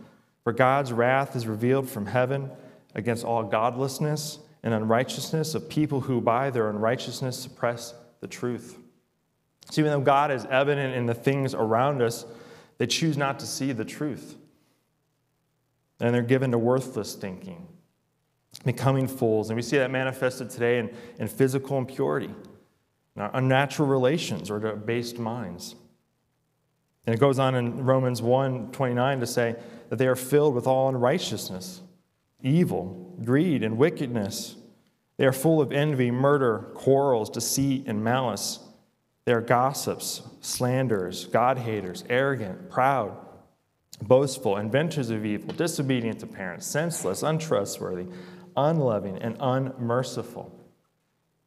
"For 0.43 0.53
God's 0.53 0.93
wrath 0.93 1.35
is 1.35 1.45
revealed 1.45 1.89
from 1.89 2.05
heaven 2.05 2.49
against 2.95 3.25
all 3.25 3.43
godlessness 3.43 4.39
and 4.63 4.73
unrighteousness 4.73 5.55
of 5.55 5.69
people 5.69 6.01
who 6.01 6.21
by 6.21 6.49
their 6.49 6.69
unrighteousness 6.69 7.37
suppress 7.37 7.93
the 8.21 8.27
truth. 8.27 8.79
So 9.69 9.81
even 9.81 9.91
though 9.91 10.01
God 10.01 10.31
is 10.31 10.45
evident 10.45 10.95
in 10.95 11.05
the 11.05 11.13
things 11.13 11.53
around 11.53 12.01
us, 12.01 12.25
they 12.77 12.87
choose 12.87 13.17
not 13.17 13.39
to 13.39 13.45
see 13.45 13.71
the 13.73 13.85
truth. 13.85 14.35
And 15.99 16.13
they're 16.13 16.21
given 16.21 16.51
to 16.51 16.57
worthless 16.57 17.15
thinking, 17.15 17.67
becoming 18.63 19.07
fools. 19.07 19.49
And 19.49 19.55
we 19.55 19.61
see 19.61 19.77
that 19.77 19.91
manifested 19.91 20.49
today 20.49 20.79
in, 20.79 20.93
in 21.19 21.27
physical 21.27 21.77
impurity, 21.77 22.33
in 23.15 23.21
unnatural 23.21 23.87
relations, 23.87 24.49
or 24.49 24.59
to 24.59 24.75
based 24.75 25.19
minds. 25.19 25.75
And 27.05 27.13
it 27.13 27.19
goes 27.19 27.39
on 27.39 27.55
in 27.55 27.83
Romans 27.83 28.21
1 28.21 28.71
29 28.71 29.19
to 29.19 29.27
say 29.27 29.55
that 29.89 29.97
they 29.97 30.07
are 30.07 30.15
filled 30.15 30.55
with 30.55 30.67
all 30.67 30.89
unrighteousness 30.89 31.81
evil, 32.43 33.15
greed, 33.23 33.63
and 33.63 33.77
wickedness. 33.77 34.57
They 35.17 35.25
are 35.25 35.31
full 35.31 35.61
of 35.61 35.71
envy, 35.71 36.11
murder, 36.11 36.71
quarrels, 36.75 37.29
deceit, 37.29 37.85
and 37.87 38.03
malice. 38.03 38.59
They 39.25 39.31
are 39.31 39.41
gossips, 39.41 40.21
slanderers, 40.41 41.25
God 41.25 41.57
haters, 41.57 42.03
arrogant, 42.09 42.69
proud, 42.69 43.15
boastful, 44.01 44.57
inventors 44.57 45.09
of 45.09 45.25
evil, 45.25 45.53
disobedient 45.53 46.19
to 46.19 46.27
parents, 46.27 46.67
senseless, 46.67 47.23
untrustworthy, 47.23 48.07
unloving, 48.55 49.17
and 49.17 49.37
unmerciful. 49.39 50.51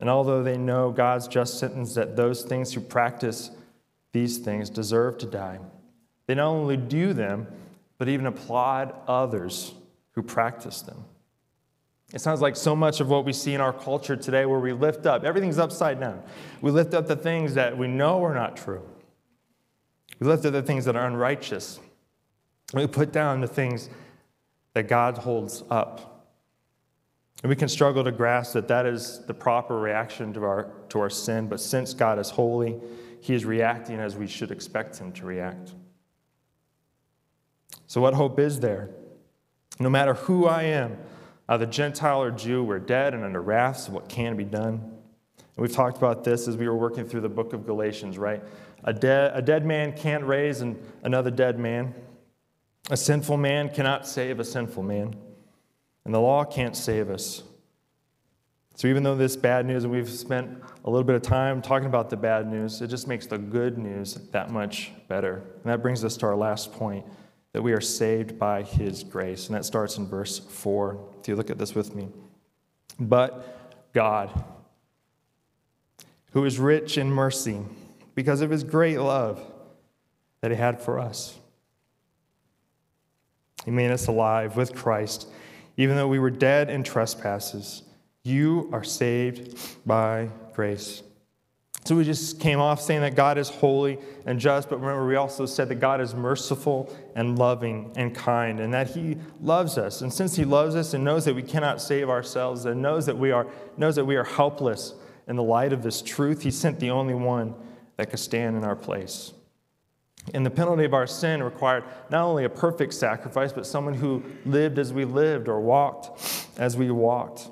And 0.00 0.10
although 0.10 0.42
they 0.42 0.58
know 0.58 0.90
God's 0.90 1.26
just 1.28 1.58
sentence 1.58 1.94
that 1.94 2.16
those 2.16 2.42
things 2.42 2.72
who 2.72 2.80
practice 2.80 3.50
these 4.12 4.38
things 4.38 4.70
deserve 4.70 5.18
to 5.18 5.26
die, 5.26 5.58
they 6.26 6.34
not 6.34 6.48
only 6.48 6.76
do 6.76 7.12
them, 7.12 7.46
but 7.98 8.08
even 8.08 8.26
applaud 8.26 8.94
others 9.06 9.72
who 10.12 10.22
practice 10.22 10.82
them. 10.82 11.04
It 12.12 12.20
sounds 12.20 12.40
like 12.40 12.56
so 12.56 12.76
much 12.76 13.00
of 13.00 13.08
what 13.08 13.24
we 13.24 13.32
see 13.32 13.54
in 13.54 13.60
our 13.60 13.72
culture 13.72 14.16
today 14.16 14.46
where 14.46 14.60
we 14.60 14.72
lift 14.72 15.06
up, 15.06 15.24
everything's 15.24 15.58
upside 15.58 15.98
down. 15.98 16.22
We 16.60 16.70
lift 16.70 16.94
up 16.94 17.06
the 17.06 17.16
things 17.16 17.54
that 17.54 17.76
we 17.76 17.88
know 17.88 18.24
are 18.24 18.34
not 18.34 18.56
true. 18.56 18.82
We 20.20 20.26
lift 20.26 20.46
up 20.46 20.52
the 20.52 20.62
things 20.62 20.84
that 20.84 20.96
are 20.96 21.06
unrighteous. 21.06 21.80
We 22.72 22.86
put 22.86 23.12
down 23.12 23.40
the 23.40 23.48
things 23.48 23.90
that 24.74 24.88
God 24.88 25.18
holds 25.18 25.64
up. 25.70 26.15
And 27.46 27.48
we 27.48 27.54
can 27.54 27.68
struggle 27.68 28.02
to 28.02 28.10
grasp 28.10 28.54
that 28.54 28.66
that 28.66 28.86
is 28.86 29.20
the 29.28 29.32
proper 29.32 29.78
reaction 29.78 30.32
to 30.32 30.42
our, 30.42 30.68
to 30.88 30.98
our 30.98 31.08
sin, 31.08 31.46
but 31.46 31.60
since 31.60 31.94
God 31.94 32.18
is 32.18 32.28
holy, 32.28 32.76
he 33.20 33.34
is 33.34 33.44
reacting 33.44 34.00
as 34.00 34.16
we 34.16 34.26
should 34.26 34.50
expect 34.50 34.98
him 34.98 35.12
to 35.12 35.24
react. 35.24 35.72
So, 37.86 38.00
what 38.00 38.14
hope 38.14 38.40
is 38.40 38.58
there? 38.58 38.90
No 39.78 39.88
matter 39.88 40.14
who 40.14 40.46
I 40.46 40.64
am, 40.64 40.98
either 41.48 41.66
Gentile 41.66 42.20
or 42.20 42.32
Jew, 42.32 42.64
we're 42.64 42.80
dead 42.80 43.14
and 43.14 43.22
under 43.22 43.40
wrath, 43.40 43.78
so 43.78 43.92
what 43.92 44.08
can 44.08 44.36
be 44.36 44.42
done? 44.42 44.80
And 45.38 45.56
we've 45.56 45.72
talked 45.72 45.98
about 45.98 46.24
this 46.24 46.48
as 46.48 46.56
we 46.56 46.66
were 46.66 46.76
working 46.76 47.06
through 47.06 47.20
the 47.20 47.28
book 47.28 47.52
of 47.52 47.64
Galatians, 47.64 48.18
right? 48.18 48.42
A, 48.82 48.92
de- 48.92 49.30
a 49.32 49.40
dead 49.40 49.64
man 49.64 49.92
can't 49.96 50.24
raise 50.24 50.62
an- 50.62 50.84
another 51.04 51.30
dead 51.30 51.60
man. 51.60 51.94
A 52.90 52.96
sinful 52.96 53.36
man 53.36 53.68
cannot 53.68 54.04
save 54.04 54.40
a 54.40 54.44
sinful 54.44 54.82
man. 54.82 55.14
And 56.06 56.14
the 56.14 56.20
law 56.20 56.44
can't 56.44 56.76
save 56.76 57.10
us. 57.10 57.42
So, 58.76 58.86
even 58.86 59.02
though 59.02 59.16
this 59.16 59.36
bad 59.36 59.66
news, 59.66 59.82
and 59.82 59.92
we've 59.92 60.08
spent 60.08 60.62
a 60.84 60.90
little 60.90 61.02
bit 61.02 61.16
of 61.16 61.22
time 61.22 61.60
talking 61.60 61.88
about 61.88 62.10
the 62.10 62.16
bad 62.16 62.46
news, 62.46 62.80
it 62.80 62.86
just 62.86 63.08
makes 63.08 63.26
the 63.26 63.38
good 63.38 63.76
news 63.76 64.14
that 64.30 64.50
much 64.50 64.92
better. 65.08 65.36
And 65.36 65.64
that 65.64 65.82
brings 65.82 66.04
us 66.04 66.16
to 66.18 66.26
our 66.26 66.36
last 66.36 66.72
point 66.72 67.04
that 67.52 67.62
we 67.62 67.72
are 67.72 67.80
saved 67.80 68.38
by 68.38 68.62
his 68.62 69.02
grace. 69.02 69.48
And 69.48 69.56
that 69.56 69.64
starts 69.64 69.96
in 69.96 70.06
verse 70.06 70.38
4. 70.38 71.08
If 71.20 71.26
you 71.26 71.34
look 71.34 71.50
at 71.50 71.58
this 71.58 71.74
with 71.74 71.94
me. 71.94 72.08
But 73.00 73.92
God, 73.92 74.44
who 76.32 76.44
is 76.44 76.60
rich 76.60 76.98
in 76.98 77.10
mercy, 77.10 77.62
because 78.14 78.42
of 78.42 78.50
his 78.50 78.62
great 78.62 78.98
love 78.98 79.42
that 80.40 80.52
he 80.52 80.56
had 80.56 80.80
for 80.80 81.00
us, 81.00 81.36
he 83.64 83.72
made 83.72 83.90
us 83.90 84.06
alive 84.06 84.56
with 84.56 84.72
Christ, 84.72 85.28
even 85.76 85.96
though 85.96 86.08
we 86.08 86.18
were 86.18 86.30
dead 86.30 86.70
in 86.70 86.82
trespasses. 86.82 87.82
You 88.22 88.68
are 88.72 88.84
saved 88.84 89.58
by 89.86 90.30
grace. 90.54 91.02
So 91.84 91.94
we 91.94 92.02
just 92.02 92.40
came 92.40 92.58
off 92.58 92.80
saying 92.80 93.02
that 93.02 93.14
God 93.14 93.38
is 93.38 93.48
holy 93.48 93.98
and 94.24 94.40
just, 94.40 94.68
but 94.68 94.80
remember, 94.80 95.06
we 95.06 95.14
also 95.14 95.46
said 95.46 95.68
that 95.68 95.76
God 95.76 96.00
is 96.00 96.16
merciful 96.16 96.92
and 97.14 97.38
loving 97.38 97.92
and 97.94 98.12
kind, 98.12 98.58
and 98.58 98.74
that 98.74 98.88
He 98.88 99.16
loves 99.40 99.78
us. 99.78 100.02
And 100.02 100.12
since 100.12 100.34
He 100.34 100.44
loves 100.44 100.74
us 100.74 100.94
and 100.94 101.04
knows 101.04 101.24
that 101.26 101.34
we 101.34 101.44
cannot 101.44 101.80
save 101.80 102.10
ourselves, 102.10 102.64
and 102.64 102.82
knows 102.82 103.06
that 103.06 103.16
we 103.16 103.30
are, 103.30 103.46
knows 103.76 103.94
that 103.94 104.04
we 104.04 104.16
are 104.16 104.24
helpless 104.24 104.94
in 105.28 105.36
the 105.36 105.44
light 105.44 105.72
of 105.72 105.84
this 105.84 106.02
truth, 106.02 106.42
He 106.42 106.50
sent 106.50 106.80
the 106.80 106.90
only 106.90 107.14
one 107.14 107.54
that 107.98 108.10
could 108.10 108.18
stand 108.18 108.56
in 108.56 108.64
our 108.64 108.74
place. 108.74 109.32
And 110.34 110.44
the 110.44 110.50
penalty 110.50 110.84
of 110.84 110.94
our 110.94 111.06
sin 111.06 111.42
required 111.42 111.84
not 112.10 112.24
only 112.24 112.44
a 112.44 112.48
perfect 112.48 112.94
sacrifice, 112.94 113.52
but 113.52 113.66
someone 113.66 113.94
who 113.94 114.22
lived 114.44 114.78
as 114.78 114.92
we 114.92 115.04
lived 115.04 115.48
or 115.48 115.60
walked 115.60 116.50
as 116.58 116.76
we 116.76 116.90
walked. 116.90 117.48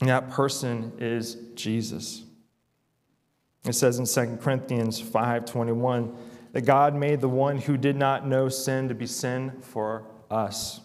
And 0.00 0.08
that 0.10 0.30
person 0.30 0.92
is 0.98 1.36
Jesus. 1.54 2.24
It 3.64 3.74
says 3.74 3.98
in 3.98 4.06
2 4.06 4.38
Corinthians 4.42 5.00
5:21 5.00 6.14
that 6.52 6.62
God 6.62 6.94
made 6.94 7.20
the 7.20 7.28
one 7.28 7.58
who 7.58 7.76
did 7.76 7.96
not 7.96 8.26
know 8.26 8.48
sin 8.48 8.88
to 8.88 8.94
be 8.94 9.06
sin 9.06 9.52
for 9.60 10.04
us, 10.30 10.80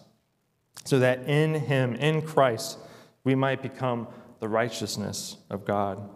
so 0.84 0.98
that 0.98 1.28
in 1.28 1.54
him, 1.54 1.94
in 1.94 2.22
Christ, 2.22 2.78
we 3.24 3.34
might 3.34 3.62
become 3.62 4.08
the 4.40 4.48
righteousness 4.48 5.36
of 5.50 5.64
God. 5.64 6.08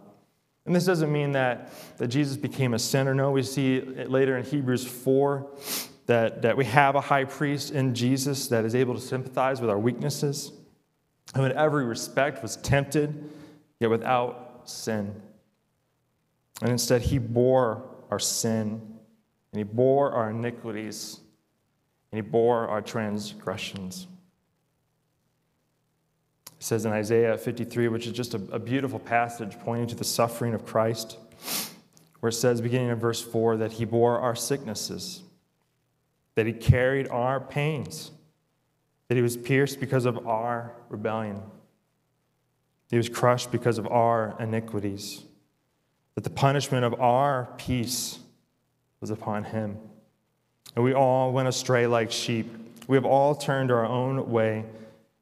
And 0.66 0.74
this 0.74 0.84
doesn't 0.84 1.12
mean 1.12 1.32
that, 1.32 1.70
that 1.98 2.08
Jesus 2.08 2.36
became 2.36 2.74
a 2.74 2.78
sinner. 2.78 3.14
No, 3.14 3.30
we 3.30 3.42
see 3.42 3.80
later 3.80 4.36
in 4.36 4.44
Hebrews 4.44 4.86
4 4.86 5.46
that, 6.06 6.42
that 6.42 6.56
we 6.56 6.64
have 6.64 6.96
a 6.96 7.00
high 7.00 7.24
priest 7.24 7.70
in 7.70 7.94
Jesus 7.94 8.48
that 8.48 8.64
is 8.64 8.74
able 8.74 8.94
to 8.94 9.00
sympathize 9.00 9.60
with 9.60 9.70
our 9.70 9.78
weaknesses 9.78 10.52
who 11.34 11.44
in 11.44 11.52
every 11.52 11.84
respect 11.84 12.42
was 12.42 12.56
tempted, 12.56 13.30
yet 13.80 13.90
without 13.90 14.62
sin. 14.64 15.14
And 16.62 16.70
instead, 16.70 17.02
he 17.02 17.18
bore 17.18 17.82
our 18.10 18.18
sin, 18.18 18.80
and 19.52 19.58
he 19.58 19.64
bore 19.64 20.12
our 20.12 20.30
iniquities, 20.30 21.20
and 22.10 22.18
he 22.18 22.22
bore 22.22 22.68
our 22.68 22.80
transgressions. 22.80 24.06
It 26.58 26.64
says 26.64 26.84
in 26.84 26.92
Isaiah 26.92 27.36
53, 27.36 27.88
which 27.88 28.06
is 28.06 28.12
just 28.12 28.34
a, 28.34 28.40
a 28.52 28.58
beautiful 28.58 28.98
passage 28.98 29.58
pointing 29.60 29.88
to 29.88 29.94
the 29.94 30.04
suffering 30.04 30.54
of 30.54 30.64
Christ, 30.64 31.18
where 32.20 32.28
it 32.28 32.34
says, 32.34 32.60
beginning 32.60 32.88
in 32.88 32.98
verse 32.98 33.22
4, 33.22 33.58
that 33.58 33.72
he 33.72 33.84
bore 33.84 34.18
our 34.18 34.34
sicknesses, 34.34 35.22
that 36.34 36.46
he 36.46 36.52
carried 36.52 37.08
our 37.08 37.40
pains 37.40 38.10
that 39.08 39.14
he 39.14 39.22
was 39.22 39.36
pierced 39.36 39.80
because 39.80 40.04
of 40.04 40.26
our 40.26 40.72
rebellion. 40.88 41.40
He 42.90 42.96
was 42.96 43.08
crushed 43.08 43.50
because 43.52 43.78
of 43.78 43.86
our 43.86 44.36
iniquities. 44.40 45.22
That 46.14 46.24
the 46.24 46.30
punishment 46.30 46.84
of 46.84 47.00
our 47.00 47.48
peace 47.56 48.18
was 49.00 49.10
upon 49.10 49.44
him. 49.44 49.76
And 50.74 50.84
we 50.84 50.92
all 50.92 51.32
went 51.32 51.48
astray 51.48 51.86
like 51.86 52.10
sheep. 52.10 52.50
We 52.88 52.96
have 52.96 53.04
all 53.04 53.34
turned 53.34 53.70
our 53.70 53.84
own 53.84 54.30
way, 54.30 54.64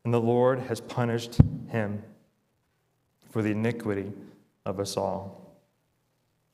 and 0.05 0.13
the 0.13 0.21
Lord 0.21 0.61
has 0.61 0.81
punished 0.81 1.39
him 1.69 2.03
for 3.31 3.43
the 3.43 3.51
iniquity 3.51 4.13
of 4.65 4.79
us 4.79 4.97
all. 4.97 5.45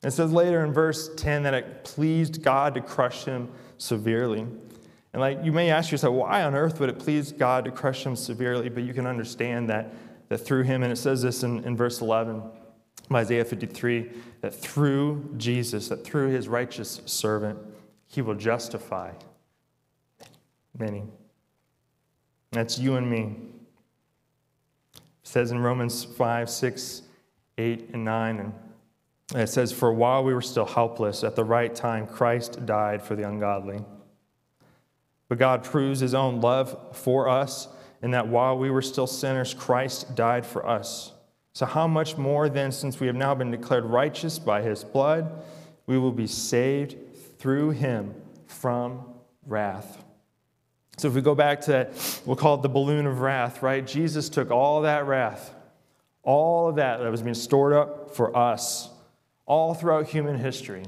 It 0.03 0.11
says 0.11 0.31
later 0.31 0.63
in 0.63 0.73
verse 0.73 1.09
10 1.15 1.43
that 1.43 1.53
it 1.53 1.83
pleased 1.83 2.41
God 2.41 2.73
to 2.75 2.81
crush 2.81 3.25
him 3.25 3.49
severely. 3.77 4.39
And 5.13 5.19
like 5.19 5.39
you 5.43 5.51
may 5.51 5.69
ask 5.69 5.91
yourself, 5.91 6.15
why 6.15 6.43
on 6.43 6.55
earth 6.55 6.79
would 6.79 6.89
it 6.89 6.97
please 6.97 7.31
God 7.31 7.65
to 7.65 7.71
crush 7.71 8.05
him 8.05 8.15
severely? 8.15 8.69
But 8.69 8.83
you 8.83 8.93
can 8.93 9.05
understand 9.05 9.69
that, 9.69 9.93
that 10.29 10.39
through 10.39 10.63
him, 10.63 10.81
and 10.81 10.91
it 10.91 10.95
says 10.95 11.21
this 11.21 11.43
in, 11.43 11.63
in 11.65 11.75
verse 11.75 12.01
11 12.01 12.37
of 12.37 13.15
Isaiah 13.15 13.45
53, 13.45 14.09
that 14.41 14.55
through 14.55 15.35
Jesus, 15.37 15.89
that 15.89 16.03
through 16.03 16.29
his 16.29 16.47
righteous 16.47 17.01
servant, 17.05 17.59
he 18.07 18.21
will 18.21 18.35
justify 18.35 19.11
many. 20.77 21.03
That's 22.51 22.77
you 22.77 22.95
and 22.95 23.09
me. 23.09 23.37
It 24.93 25.01
says 25.23 25.51
in 25.51 25.59
Romans 25.59 26.03
5, 26.03 26.49
6, 26.49 27.01
8, 27.57 27.89
and 27.93 28.03
9, 28.03 28.39
and 28.39 28.53
it 29.41 29.47
says, 29.47 29.71
For 29.71 29.93
while 29.93 30.23
we 30.23 30.33
were 30.33 30.41
still 30.41 30.65
helpless, 30.65 31.23
at 31.23 31.35
the 31.35 31.43
right 31.43 31.73
time, 31.73 32.05
Christ 32.05 32.65
died 32.65 33.01
for 33.01 33.15
the 33.15 33.27
ungodly. 33.27 33.79
But 35.29 35.37
God 35.37 35.63
proves 35.63 36.01
his 36.01 36.13
own 36.13 36.41
love 36.41 36.77
for 36.91 37.29
us 37.29 37.69
in 38.01 38.11
that 38.11 38.27
while 38.27 38.57
we 38.57 38.69
were 38.69 38.81
still 38.81 39.07
sinners, 39.07 39.53
Christ 39.53 40.15
died 40.15 40.45
for 40.45 40.67
us. 40.67 41.13
So, 41.53 41.65
how 41.65 41.87
much 41.87 42.17
more 42.17 42.49
then, 42.49 42.71
since 42.71 42.99
we 42.99 43.07
have 43.07 43.15
now 43.15 43.33
been 43.35 43.51
declared 43.51 43.85
righteous 43.85 44.39
by 44.39 44.61
his 44.61 44.83
blood, 44.83 45.43
we 45.85 45.97
will 45.97 46.11
be 46.11 46.27
saved 46.27 46.97
through 47.39 47.71
him 47.71 48.13
from 48.47 49.05
wrath? 49.45 50.03
So, 51.01 51.07
if 51.07 51.15
we 51.15 51.21
go 51.21 51.33
back 51.33 51.61
to 51.61 51.71
that, 51.71 52.21
we'll 52.27 52.35
call 52.35 52.53
it 52.53 52.61
the 52.61 52.69
balloon 52.69 53.07
of 53.07 53.21
wrath, 53.21 53.63
right? 53.63 53.87
Jesus 53.87 54.29
took 54.29 54.51
all 54.51 54.81
that 54.81 55.07
wrath, 55.07 55.51
all 56.21 56.69
of 56.69 56.75
that 56.75 56.99
that 56.99 57.09
was 57.09 57.23
being 57.23 57.33
stored 57.33 57.73
up 57.73 58.13
for 58.13 58.37
us, 58.37 58.87
all 59.47 59.73
throughout 59.73 60.05
human 60.05 60.37
history, 60.37 60.83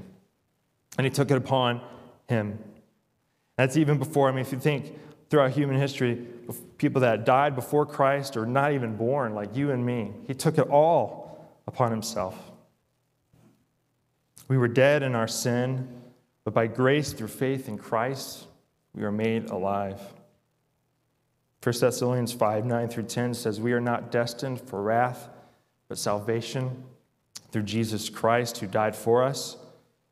and 0.99 1.05
he 1.05 1.09
took 1.09 1.31
it 1.31 1.37
upon 1.37 1.81
him. 2.29 2.59
That's 3.55 3.75
even 3.75 3.97
before, 3.97 4.29
I 4.29 4.33
mean, 4.33 4.41
if 4.41 4.51
you 4.51 4.59
think 4.59 4.95
throughout 5.31 5.49
human 5.49 5.79
history, 5.79 6.27
people 6.77 7.01
that 7.01 7.25
died 7.25 7.55
before 7.55 7.83
Christ 7.83 8.37
or 8.37 8.45
not 8.45 8.71
even 8.73 8.95
born, 8.95 9.33
like 9.33 9.55
you 9.55 9.71
and 9.71 9.83
me, 9.83 10.11
he 10.27 10.35
took 10.35 10.59
it 10.59 10.69
all 10.69 11.43
upon 11.65 11.89
himself. 11.89 12.37
We 14.47 14.59
were 14.59 14.67
dead 14.67 15.01
in 15.01 15.15
our 15.15 15.27
sin, 15.27 15.87
but 16.43 16.53
by 16.53 16.67
grace 16.67 17.13
through 17.13 17.29
faith 17.29 17.67
in 17.67 17.79
Christ, 17.79 18.45
we 18.95 19.03
are 19.03 19.11
made 19.11 19.49
alive. 19.49 19.99
1 21.63 21.75
Thessalonians 21.79 22.33
5 22.33 22.65
9 22.65 22.87
through 22.89 23.03
10 23.03 23.33
says, 23.33 23.59
We 23.59 23.73
are 23.73 23.81
not 23.81 24.11
destined 24.11 24.61
for 24.61 24.81
wrath, 24.81 25.29
but 25.87 25.97
salvation 25.97 26.83
through 27.51 27.63
Jesus 27.63 28.09
Christ, 28.09 28.57
who 28.57 28.67
died 28.67 28.95
for 28.95 29.23
us 29.23 29.57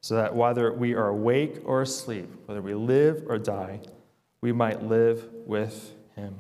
so 0.02 0.16
that 0.16 0.36
whether 0.36 0.74
we 0.74 0.96
are 0.96 1.10
awake 1.10 1.62
or 1.64 1.84
asleep, 1.84 2.28
whether 2.48 2.62
we 2.62 2.74
live 2.74 3.24
or 3.28 3.38
die, 3.38 3.80
we 4.42 4.52
might 4.52 4.84
live 4.84 5.28
with 5.46 5.94
him. 6.16 6.36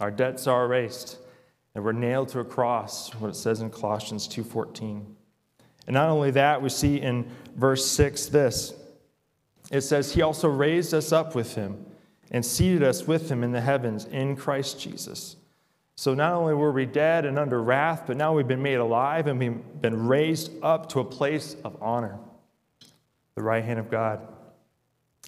Our 0.00 0.10
debts 0.10 0.48
are 0.48 0.64
erased, 0.64 1.18
and 1.74 1.84
we're 1.84 1.92
nailed 1.92 2.28
to 2.30 2.40
a 2.40 2.44
cross, 2.44 3.14
what 3.14 3.28
it 3.28 3.36
says 3.36 3.60
in 3.60 3.70
Colossians 3.70 4.26
2:14. 4.26 5.16
And 5.86 5.94
not 5.94 6.08
only 6.08 6.32
that, 6.32 6.60
we 6.60 6.68
see 6.68 7.00
in 7.00 7.30
verse 7.54 7.86
6 7.86 8.26
this. 8.26 8.74
It 9.70 9.82
says, 9.82 10.14
He 10.14 10.22
also 10.22 10.48
raised 10.48 10.94
us 10.94 11.12
up 11.12 11.34
with 11.34 11.54
him 11.54 11.84
and 12.30 12.44
seated 12.44 12.82
us 12.82 13.06
with 13.06 13.30
him 13.30 13.42
in 13.42 13.52
the 13.52 13.60
heavens 13.60 14.04
in 14.04 14.36
Christ 14.36 14.80
Jesus 14.80 15.36
so 15.96 16.12
not 16.12 16.34
only 16.34 16.52
were 16.52 16.72
we 16.72 16.84
dead 16.84 17.24
and 17.24 17.38
under 17.38 17.62
wrath, 17.62 18.04
but 18.06 18.18
now 18.18 18.34
we've 18.34 18.46
been 18.46 18.62
made 18.62 18.74
alive 18.74 19.26
and 19.26 19.38
we've 19.38 19.80
been 19.80 20.06
raised 20.06 20.52
up 20.62 20.90
to 20.90 21.00
a 21.00 21.04
place 21.04 21.56
of 21.64 21.82
honor, 21.82 22.18
the 23.34 23.42
right 23.42 23.64
hand 23.64 23.78
of 23.78 23.90
God. 23.90 24.20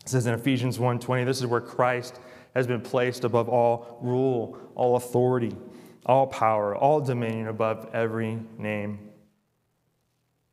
It 0.03 0.11
says 0.11 0.27
in 0.27 0.35
Ephesians 0.35 0.79
1:20, 0.79 1.24
this 1.24 1.38
is 1.38 1.46
where 1.46 1.62
Christ 1.62 2.20
has 2.55 2.66
been 2.66 2.83
placed 2.83 3.24
above 3.24 3.48
all 3.48 3.98
rule, 4.03 4.59
all 4.74 4.96
authority, 4.96 5.57
all 6.05 6.27
power, 6.27 6.77
all 6.77 7.01
dominion 7.01 7.48
above 7.48 7.88
every 7.94 8.38
name. 8.59 8.98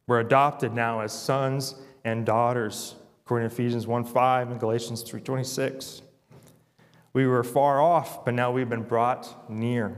We're 0.08 0.22
adopted 0.22 0.74
now 0.74 1.02
as 1.02 1.12
sons 1.12 1.76
and 2.06 2.26
daughters, 2.26 2.96
according 3.26 3.50
to 3.50 3.56
Ephesians 3.56 3.88
1:5 3.88 4.52
and 4.52 4.60
Galatians 4.60 5.02
3:26. 5.02 6.04
We 7.14 7.26
were 7.26 7.44
far 7.44 7.82
off, 7.82 8.24
but 8.24 8.36
now 8.36 8.52
we've 8.52 8.70
been 8.70 8.84
brought 8.84 9.50
near. 9.50 9.98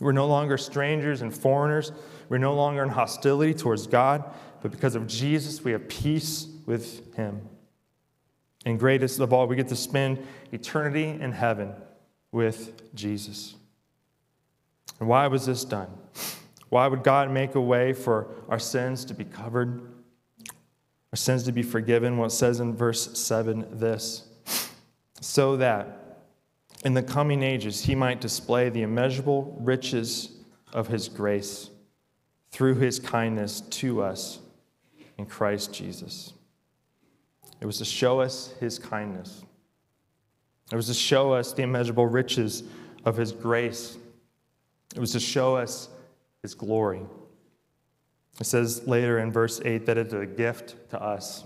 We're 0.00 0.12
no 0.12 0.26
longer 0.26 0.56
strangers 0.56 1.20
and 1.20 1.34
foreigners. 1.34 1.92
We're 2.30 2.38
no 2.38 2.54
longer 2.54 2.82
in 2.82 2.88
hostility 2.88 3.52
towards 3.52 3.86
God, 3.86 4.24
but 4.62 4.70
because 4.70 4.94
of 4.94 5.06
Jesus, 5.06 5.62
we 5.62 5.72
have 5.72 5.88
peace 5.88 6.46
with 6.64 7.14
Him. 7.16 7.48
And 8.64 8.78
greatest 8.78 9.20
of 9.20 9.32
all, 9.34 9.46
we 9.46 9.54
get 9.54 9.68
to 9.68 9.76
spend 9.76 10.24
eternity 10.52 11.04
in 11.04 11.32
heaven 11.32 11.74
with 12.30 12.94
Jesus. 12.94 13.56
And 15.00 15.08
why 15.08 15.26
was 15.26 15.44
this 15.44 15.64
done? 15.64 15.90
Why 16.70 16.86
would 16.86 17.04
God 17.04 17.30
make 17.30 17.54
a 17.54 17.60
way 17.60 17.92
for 17.92 18.28
our 18.48 18.58
sins 18.58 19.04
to 19.04 19.14
be 19.14 19.24
covered, 19.24 19.82
our 21.12 21.16
sins 21.16 21.42
to 21.44 21.52
be 21.52 21.62
forgiven? 21.62 22.16
Well, 22.16 22.26
it 22.26 22.30
says 22.30 22.60
in 22.60 22.74
verse 22.74 23.18
7 23.18 23.66
this 23.72 24.28
so 25.20 25.56
that 25.56 26.18
in 26.84 26.94
the 26.94 27.02
coming 27.02 27.42
ages 27.42 27.84
he 27.84 27.94
might 27.94 28.20
display 28.20 28.68
the 28.68 28.82
immeasurable 28.82 29.56
riches 29.60 30.32
of 30.72 30.88
his 30.88 31.08
grace 31.08 31.70
through 32.50 32.74
his 32.74 32.98
kindness 32.98 33.60
to 33.60 34.02
us 34.02 34.40
in 35.18 35.26
Christ 35.26 35.72
Jesus. 35.72 36.32
It 37.60 37.66
was 37.66 37.78
to 37.78 37.84
show 37.84 38.20
us 38.20 38.54
his 38.58 38.78
kindness. 38.78 39.44
It 40.72 40.76
was 40.76 40.88
to 40.88 40.94
show 40.94 41.32
us 41.32 41.52
the 41.52 41.62
immeasurable 41.62 42.06
riches 42.06 42.64
of 43.04 43.16
his 43.16 43.30
grace. 43.30 43.96
It 44.94 44.98
was 44.98 45.12
to 45.12 45.20
show 45.20 45.56
us 45.56 45.88
his 46.42 46.54
glory. 46.54 47.02
It 48.40 48.44
says 48.44 48.86
later 48.86 49.18
in 49.18 49.30
verse 49.30 49.60
8 49.64 49.86
that 49.86 49.98
it's 49.98 50.12
a 50.14 50.26
gift 50.26 50.90
to 50.90 51.00
us. 51.00 51.44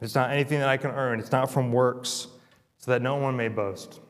It's 0.00 0.14
not 0.14 0.30
anything 0.30 0.60
that 0.60 0.68
I 0.68 0.76
can 0.76 0.90
earn, 0.90 1.18
it's 1.18 1.32
not 1.32 1.50
from 1.50 1.72
works, 1.72 2.28
so 2.78 2.90
that 2.90 3.02
no 3.02 3.16
one 3.16 3.36
may 3.36 3.48
boast. 3.48 4.00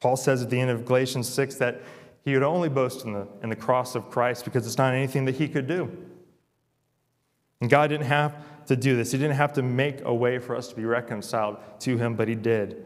Paul 0.00 0.16
says 0.16 0.42
at 0.42 0.50
the 0.50 0.58
end 0.58 0.70
of 0.70 0.84
Galatians 0.84 1.28
6 1.28 1.56
that 1.56 1.82
he 2.24 2.34
would 2.34 2.42
only 2.42 2.68
boast 2.68 3.04
in 3.04 3.12
the, 3.12 3.28
in 3.42 3.48
the 3.48 3.56
cross 3.56 3.94
of 3.94 4.10
Christ 4.10 4.44
because 4.44 4.66
it's 4.66 4.78
not 4.78 4.92
anything 4.92 5.24
that 5.26 5.36
he 5.36 5.48
could 5.48 5.66
do. 5.66 5.96
And 7.60 7.70
God 7.70 7.88
didn't 7.88 8.06
have 8.06 8.34
to 8.66 8.76
do 8.76 8.96
this. 8.96 9.12
He 9.12 9.18
didn't 9.18 9.36
have 9.36 9.52
to 9.54 9.62
make 9.62 10.02
a 10.04 10.14
way 10.14 10.38
for 10.38 10.56
us 10.56 10.68
to 10.68 10.76
be 10.76 10.84
reconciled 10.84 11.58
to 11.80 11.96
Him, 11.96 12.14
but 12.14 12.28
He 12.28 12.34
did. 12.34 12.84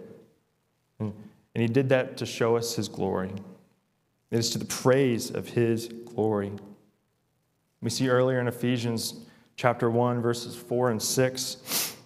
And, 0.98 1.12
and 1.54 1.62
He 1.62 1.68
did 1.68 1.88
that 1.88 2.16
to 2.18 2.26
show 2.26 2.56
us 2.56 2.76
His 2.76 2.88
glory. 2.88 3.32
It 4.30 4.38
is 4.38 4.50
to 4.50 4.58
the 4.58 4.64
praise 4.64 5.30
of 5.30 5.48
His 5.48 5.88
glory. 5.88 6.52
We 7.82 7.90
see 7.90 8.08
earlier 8.08 8.40
in 8.40 8.48
Ephesians 8.48 9.26
chapter 9.56 9.90
1, 9.90 10.20
verses 10.20 10.56
4 10.56 10.90
and 10.90 11.02
6, 11.02 11.96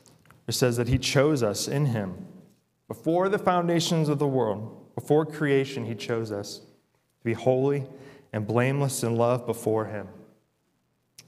it 0.47 0.53
says 0.53 0.77
that 0.77 0.89
He 0.89 0.99
chose 0.99 1.43
us 1.43 1.69
in 1.69 1.87
Him. 1.87 2.27
Before 2.89 3.29
the 3.29 3.39
foundations 3.39 4.09
of 4.09 4.19
the 4.19 4.27
world, 4.27 4.95
before 4.95 5.27
creation, 5.27 5.85
He 5.87 5.95
chose 5.95 6.31
us 6.31 6.59
to 6.59 7.25
be 7.25 7.33
holy 7.33 7.87
and 8.33 8.47
blameless 8.47 9.03
in 9.03 9.17
love 9.17 9.47
before 9.47 9.87
Him 9.87 10.09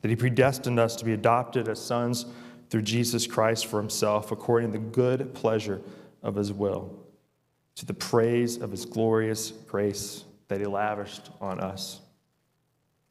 that 0.06 0.10
he 0.10 0.14
predestined 0.14 0.78
us 0.78 0.94
to 0.94 1.04
be 1.04 1.12
adopted 1.12 1.68
as 1.68 1.82
sons 1.82 2.26
through 2.70 2.82
Jesus 2.82 3.26
Christ 3.26 3.66
for 3.66 3.80
himself, 3.80 4.30
according 4.30 4.70
to 4.70 4.78
the 4.78 4.84
good 4.84 5.34
pleasure 5.34 5.80
of 6.22 6.36
his 6.36 6.52
will, 6.52 6.96
to 7.74 7.84
the 7.84 7.92
praise 7.92 8.56
of 8.56 8.70
his 8.70 8.84
glorious 8.84 9.50
grace 9.50 10.24
that 10.46 10.60
he 10.60 10.66
lavished 10.66 11.30
on 11.40 11.58
us. 11.58 12.02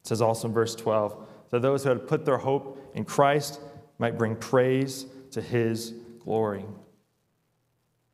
It 0.06 0.10
says 0.10 0.22
also 0.22 0.48
in 0.48 0.54
verse 0.54 0.76
12 0.76 1.18
that 1.50 1.64
those 1.64 1.84
who 1.84 1.90
had 1.90 2.08
put 2.08 2.26
their 2.26 2.38
hope 2.38 2.92
in 2.94 3.06
Christ 3.06 3.60
might 3.98 4.18
bring 4.18 4.36
praise 4.36 5.08
to 5.32 5.42
his 5.42 5.96
glory. 6.24 6.66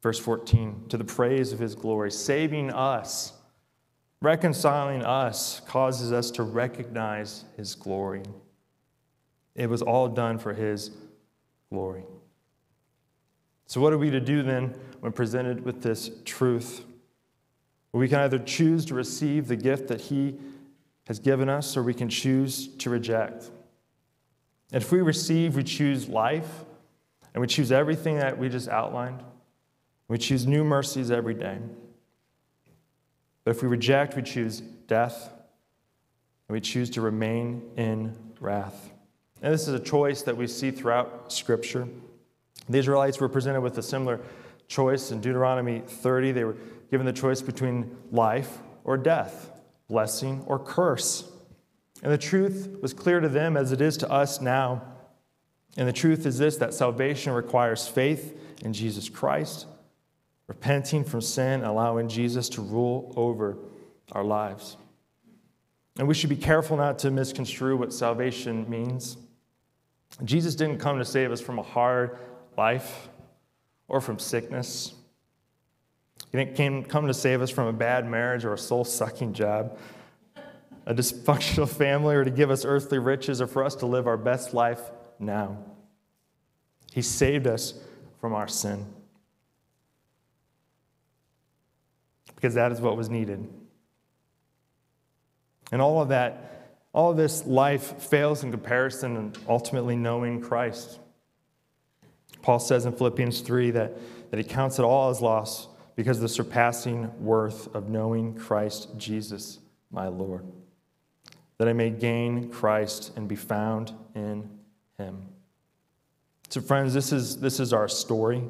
Verse 0.01 0.17
14, 0.17 0.85
to 0.87 0.97
the 0.97 1.03
praise 1.03 1.51
of 1.51 1.59
his 1.59 1.75
glory, 1.75 2.09
saving 2.09 2.71
us, 2.71 3.33
reconciling 4.21 5.03
us, 5.03 5.59
causes 5.67 6.11
us 6.11 6.31
to 6.31 6.43
recognize 6.43 7.45
his 7.57 7.75
glory. 7.75 8.23
It 9.55 9.69
was 9.69 9.81
all 9.81 10.07
done 10.07 10.37
for 10.37 10.53
His 10.53 10.91
glory. 11.69 12.03
So, 13.65 13.81
what 13.81 13.93
are 13.93 13.97
we 13.97 14.09
to 14.09 14.19
do 14.19 14.43
then 14.43 14.73
when 14.99 15.11
presented 15.11 15.63
with 15.65 15.81
this 15.81 16.09
truth? 16.25 16.85
we 17.93 18.07
can 18.07 18.19
either 18.19 18.39
choose 18.39 18.85
to 18.85 18.93
receive 18.93 19.49
the 19.49 19.55
gift 19.57 19.89
that 19.89 19.99
He 19.99 20.37
has 21.11 21.19
given 21.19 21.49
us, 21.49 21.75
or 21.75 21.83
we 21.83 21.93
can 21.93 22.07
choose 22.07 22.69
to 22.77 22.89
reject. 22.89 23.51
And 24.71 24.81
if 24.81 24.93
we 24.93 25.01
receive, 25.01 25.57
we 25.57 25.63
choose 25.65 26.07
life, 26.07 26.49
and 27.33 27.41
we 27.41 27.47
choose 27.47 27.69
everything 27.69 28.17
that 28.19 28.37
we 28.37 28.47
just 28.47 28.69
outlined. 28.69 29.21
We 30.07 30.17
choose 30.17 30.47
new 30.47 30.63
mercies 30.63 31.11
every 31.11 31.33
day. 31.33 31.57
But 33.43 33.51
if 33.51 33.61
we 33.61 33.67
reject, 33.67 34.15
we 34.15 34.21
choose 34.21 34.61
death, 34.61 35.29
and 36.47 36.53
we 36.53 36.61
choose 36.61 36.89
to 36.91 37.01
remain 37.01 37.61
in 37.75 38.15
wrath. 38.39 38.89
And 39.41 39.53
this 39.53 39.67
is 39.67 39.73
a 39.73 39.81
choice 39.81 40.21
that 40.21 40.37
we 40.37 40.47
see 40.47 40.71
throughout 40.71 41.33
Scripture. 41.33 41.89
The 42.69 42.77
Israelites 42.77 43.19
were 43.19 43.27
presented 43.27 43.59
with 43.59 43.77
a 43.77 43.83
similar 43.83 44.21
choice 44.69 45.11
in 45.11 45.19
Deuteronomy 45.19 45.83
30. 45.85 46.31
They 46.31 46.45
were 46.45 46.55
given 46.89 47.05
the 47.05 47.11
choice 47.11 47.41
between 47.41 47.97
life 48.13 48.59
or 48.85 48.95
death, 48.95 49.49
blessing 49.91 50.43
or 50.47 50.57
curse. 50.57 51.29
And 52.01 52.11
the 52.11 52.17
truth 52.17 52.77
was 52.81 52.93
clear 52.93 53.19
to 53.19 53.29
them 53.29 53.55
as 53.55 53.71
it 53.71 53.81
is 53.81 53.97
to 53.97 54.09
us 54.09 54.41
now. 54.41 54.81
And 55.77 55.87
the 55.87 55.93
truth 55.93 56.25
is 56.25 56.37
this 56.37 56.57
that 56.57 56.73
salvation 56.73 57.33
requires 57.33 57.87
faith 57.87 58.39
in 58.63 58.73
Jesus 58.73 59.09
Christ, 59.09 59.67
repenting 60.47 61.03
from 61.03 61.21
sin, 61.21 61.63
allowing 61.63 62.07
Jesus 62.07 62.49
to 62.49 62.61
rule 62.61 63.13
over 63.15 63.57
our 64.13 64.23
lives. 64.23 64.77
And 65.99 66.07
we 66.07 66.13
should 66.13 66.29
be 66.29 66.37
careful 66.37 66.77
not 66.77 66.97
to 66.99 67.11
misconstrue 67.11 67.77
what 67.77 67.93
salvation 67.93 68.67
means. 68.69 69.17
Jesus 70.23 70.55
didn't 70.55 70.79
come 70.79 70.97
to 70.97 71.05
save 71.05 71.31
us 71.31 71.41
from 71.41 71.59
a 71.59 71.63
hard 71.63 72.17
life 72.57 73.09
or 73.87 74.01
from 74.01 74.19
sickness. 74.19 74.93
He 76.31 76.37
didn't 76.37 76.87
come 76.87 77.07
to 77.07 77.13
save 77.13 77.41
us 77.41 77.49
from 77.49 77.67
a 77.67 77.73
bad 77.73 78.07
marriage 78.07 78.45
or 78.45 78.53
a 78.53 78.57
soul 78.57 78.85
sucking 78.85 79.33
job, 79.33 79.77
a 80.85 80.93
dysfunctional 80.93 81.67
family, 81.77 82.15
or 82.15 82.23
to 82.23 82.31
give 82.31 82.49
us 82.49 82.63
earthly 82.63 82.99
riches 82.99 83.41
or 83.41 83.47
for 83.47 83.63
us 83.63 83.75
to 83.75 83.85
live 83.85 84.07
our 84.07 84.17
best 84.17 84.53
life 84.53 84.79
now. 85.19 85.57
He 86.93 87.01
saved 87.01 87.47
us 87.47 87.73
from 88.19 88.33
our 88.33 88.47
sin 88.47 88.85
because 92.35 92.53
that 92.55 92.71
is 92.71 92.81
what 92.81 92.97
was 92.97 93.09
needed. 93.09 93.47
And 95.71 95.81
all 95.81 96.01
of 96.01 96.09
that 96.09 96.47
all 96.93 97.11
of 97.11 97.17
this 97.17 97.45
life 97.45 98.01
fails 98.01 98.43
in 98.43 98.51
comparison 98.51 99.15
and 99.15 99.37
ultimately 99.47 99.95
knowing 99.95 100.41
Christ. 100.41 100.99
Paul 102.41 102.59
says 102.59 102.85
in 102.85 102.91
Philippians 102.91 103.41
3 103.41 103.71
that, 103.71 103.93
that 104.29 104.37
he 104.37 104.43
counts 104.43 104.77
it 104.77 104.83
all 104.83 105.09
as 105.09 105.21
loss 105.21 105.67
because 106.01 106.19
the 106.19 106.27
surpassing 106.27 107.11
worth 107.23 107.75
of 107.75 107.87
knowing 107.87 108.33
Christ 108.33 108.89
Jesus, 108.97 109.59
my 109.91 110.07
Lord, 110.07 110.43
that 111.59 111.67
I 111.67 111.73
may 111.73 111.91
gain 111.91 112.49
Christ 112.49 113.11
and 113.15 113.27
be 113.27 113.35
found 113.35 113.93
in 114.15 114.49
him. 114.97 115.27
So, 116.49 116.59
friends, 116.59 116.95
this 116.95 117.11
is, 117.11 117.37
this 117.39 117.59
is 117.59 117.71
our 117.71 117.87
story. 117.87 118.41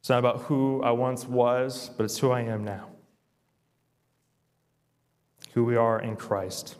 It's 0.00 0.08
not 0.08 0.18
about 0.18 0.44
who 0.44 0.82
I 0.82 0.90
once 0.92 1.26
was, 1.26 1.90
but 1.98 2.04
it's 2.04 2.16
who 2.16 2.30
I 2.30 2.40
am 2.40 2.64
now, 2.64 2.88
who 5.52 5.66
we 5.66 5.76
are 5.76 6.00
in 6.00 6.16
Christ. 6.16 6.76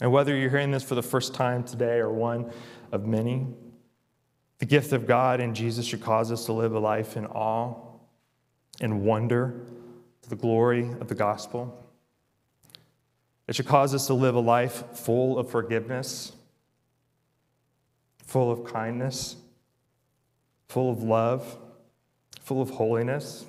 And 0.00 0.12
whether 0.12 0.36
you're 0.36 0.50
hearing 0.50 0.70
this 0.70 0.84
for 0.84 0.94
the 0.94 1.02
first 1.02 1.34
time 1.34 1.64
today 1.64 1.98
or 1.98 2.12
one 2.12 2.52
of 2.92 3.04
many, 3.04 3.48
the 4.58 4.66
gift 4.66 4.92
of 4.92 5.08
God 5.08 5.40
in 5.40 5.54
Jesus 5.54 5.84
should 5.84 6.02
cause 6.02 6.30
us 6.30 6.46
to 6.46 6.52
live 6.52 6.72
a 6.72 6.78
life 6.78 7.16
in 7.16 7.26
awe 7.26 7.85
and 8.80 9.02
wonder 9.02 9.54
to 10.22 10.30
the 10.30 10.36
glory 10.36 10.90
of 11.00 11.08
the 11.08 11.14
gospel. 11.14 11.82
It 13.48 13.54
should 13.54 13.66
cause 13.66 13.94
us 13.94 14.08
to 14.08 14.14
live 14.14 14.34
a 14.34 14.40
life 14.40 14.84
full 14.92 15.38
of 15.38 15.50
forgiveness, 15.50 16.32
full 18.24 18.50
of 18.50 18.64
kindness, 18.64 19.36
full 20.68 20.90
of 20.90 21.02
love, 21.02 21.58
full 22.40 22.60
of 22.60 22.70
holiness. 22.70 23.46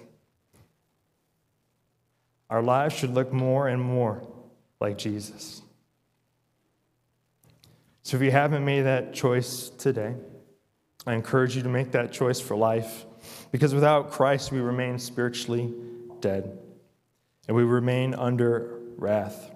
Our 2.49 2.61
lives 2.61 2.95
should 2.95 3.13
look 3.13 3.33
more 3.33 3.67
and 3.67 3.81
more 3.81 4.25
like 4.79 4.97
Jesus. 4.97 5.61
So 8.03 8.15
if 8.15 8.23
you 8.23 8.31
haven't 8.31 8.63
made 8.63 8.83
that 8.83 9.13
choice 9.13 9.69
today, 9.69 10.15
I 11.05 11.13
encourage 11.13 11.55
you 11.55 11.63
to 11.63 11.69
make 11.69 11.91
that 11.91 12.13
choice 12.13 12.39
for 12.39 12.55
life 12.55 13.06
because 13.51 13.73
without 13.73 14.11
Christ, 14.11 14.51
we 14.51 14.59
remain 14.59 14.99
spiritually 14.99 15.73
dead 16.19 16.57
and 17.47 17.55
we 17.55 17.63
remain 17.63 18.13
under 18.13 18.79
wrath. 18.97 19.51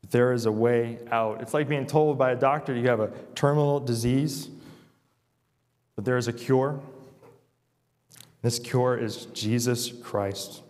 But 0.00 0.10
there 0.10 0.32
is 0.32 0.46
a 0.46 0.52
way 0.52 0.98
out. 1.10 1.40
It's 1.40 1.54
like 1.54 1.68
being 1.68 1.86
told 1.86 2.18
by 2.18 2.32
a 2.32 2.36
doctor 2.36 2.74
you 2.74 2.88
have 2.88 3.00
a 3.00 3.10
terminal 3.34 3.80
disease, 3.80 4.48
but 5.96 6.04
there 6.04 6.16
is 6.16 6.28
a 6.28 6.32
cure. 6.32 6.80
This 8.42 8.58
cure 8.58 8.96
is 8.96 9.26
Jesus 9.26 9.90
Christ. 9.90 10.62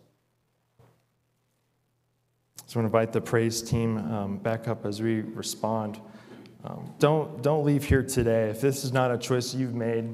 So 2.66 2.78
I 2.78 2.82
want 2.82 2.92
to 2.92 2.98
invite 2.98 3.12
the 3.12 3.20
praise 3.20 3.62
team 3.62 3.98
um, 4.12 4.36
back 4.38 4.68
up 4.68 4.84
as 4.84 5.00
we 5.00 5.20
respond. 5.20 5.98
Um, 6.64 6.92
don't, 6.98 7.42
don't 7.42 7.64
leave 7.64 7.84
here 7.84 8.02
today. 8.02 8.50
If 8.50 8.60
this 8.60 8.84
is 8.84 8.92
not 8.92 9.10
a 9.10 9.16
choice 9.16 9.54
you've 9.54 9.74
made, 9.74 10.12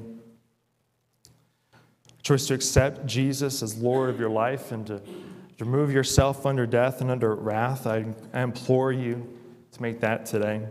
choice 2.25 2.47
to 2.47 2.55
accept 2.55 3.05
Jesus 3.05 3.61
as 3.61 3.77
Lord 3.77 4.09
of 4.09 4.19
your 4.19 4.31
life 4.31 4.71
and 4.71 4.87
to, 4.87 5.01
remove 5.59 5.91
yourself 5.91 6.45
under 6.45 6.65
death 6.65 6.99
and 6.99 7.09
under 7.09 7.33
wrath, 7.33 7.87
I, 7.87 8.03
I 8.33 8.41
implore 8.41 8.91
you 8.91 9.25
to 9.71 9.81
make 9.81 10.01
that 10.01 10.25
today. 10.25 10.67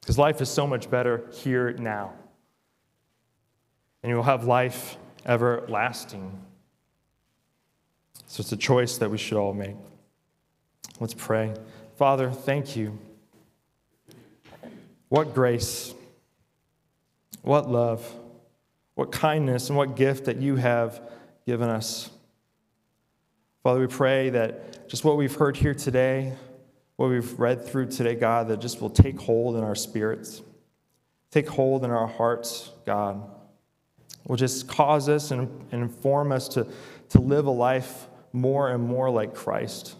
Because 0.00 0.16
life 0.16 0.40
is 0.40 0.48
so 0.48 0.66
much 0.66 0.88
better 0.88 1.28
here 1.32 1.72
now. 1.72 2.14
And 4.02 4.08
you 4.08 4.16
will 4.16 4.22
have 4.22 4.44
life 4.44 4.96
everlasting. 5.26 6.40
So 8.28 8.40
it's 8.40 8.52
a 8.52 8.56
choice 8.56 8.96
that 8.96 9.10
we 9.10 9.18
should 9.18 9.36
all 9.36 9.52
make. 9.52 9.76
Let's 10.98 11.12
pray. 11.12 11.52
Father, 11.96 12.30
thank 12.30 12.76
you. 12.76 12.98
What 15.10 15.34
grace, 15.34 15.92
what 17.42 17.68
love, 17.68 18.10
what 18.94 19.12
kindness, 19.12 19.68
and 19.68 19.76
what 19.76 19.96
gift 19.96 20.26
that 20.26 20.36
you 20.36 20.56
have 20.56 21.00
given 21.46 21.68
us. 21.68 22.10
Father, 23.62 23.80
we 23.80 23.86
pray 23.86 24.30
that 24.30 24.88
just 24.88 25.04
what 25.04 25.16
we've 25.16 25.34
heard 25.34 25.56
here 25.56 25.74
today, 25.74 26.34
what 26.96 27.08
we've 27.08 27.38
read 27.38 27.64
through 27.64 27.86
today, 27.86 28.14
God, 28.14 28.48
that 28.48 28.60
just 28.60 28.80
will 28.80 28.90
take 28.90 29.20
hold 29.20 29.56
in 29.56 29.62
our 29.62 29.74
spirits, 29.74 30.42
take 31.30 31.48
hold 31.48 31.84
in 31.84 31.90
our 31.90 32.06
hearts, 32.06 32.70
God. 32.84 33.22
Will 34.26 34.36
just 34.36 34.68
cause 34.68 35.08
us 35.08 35.30
and, 35.32 35.48
inform 35.72 36.30
us 36.30 36.46
to, 36.48 36.66
to 37.08 37.20
live 37.20 37.46
a 37.46 37.50
life 37.50 38.06
more 38.32 38.70
and 38.70 38.84
more 38.84 39.10
like 39.10 39.34
Christ. 39.34 39.96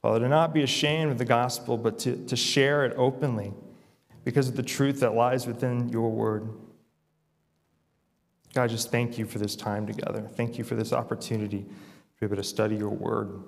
Father, 0.00 0.20
to 0.20 0.28
not 0.28 0.54
be 0.54 0.62
ashamed 0.62 1.10
of 1.10 1.18
the 1.18 1.24
gospel, 1.24 1.76
but 1.76 1.98
to, 2.00 2.24
to 2.26 2.36
share 2.36 2.84
it 2.84 2.94
openly 2.96 3.52
because 4.22 4.48
of 4.48 4.54
the 4.54 4.62
truth 4.62 5.00
that 5.00 5.14
lies 5.14 5.46
within 5.46 5.88
your 5.88 6.10
word. 6.10 6.48
God, 8.54 8.70
just 8.70 8.90
thank 8.90 9.18
you 9.18 9.26
for 9.26 9.38
this 9.38 9.56
time 9.56 9.86
together. 9.86 10.28
Thank 10.36 10.58
you 10.58 10.64
for 10.64 10.76
this 10.76 10.92
opportunity 10.92 11.62
to 11.62 12.20
be 12.20 12.26
able 12.26 12.36
to 12.36 12.44
study 12.44 12.76
your 12.76 12.90
word. 12.90 13.42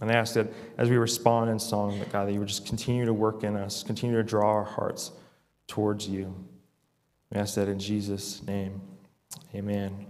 And 0.00 0.10
I 0.10 0.14
ask 0.14 0.34
that 0.34 0.50
as 0.78 0.88
we 0.88 0.96
respond 0.96 1.50
in 1.50 1.58
song, 1.58 1.98
that 1.98 2.10
God, 2.10 2.28
that 2.28 2.32
you 2.32 2.38
would 2.38 2.48
just 2.48 2.66
continue 2.66 3.04
to 3.04 3.12
work 3.12 3.44
in 3.44 3.56
us, 3.56 3.82
continue 3.82 4.16
to 4.16 4.22
draw 4.22 4.48
our 4.50 4.64
hearts 4.64 5.12
towards 5.66 6.08
you. 6.08 6.34
We 7.30 7.38
ask 7.38 7.54
that 7.56 7.68
in 7.68 7.78
Jesus' 7.78 8.42
name. 8.42 8.80
Amen. 9.54 10.06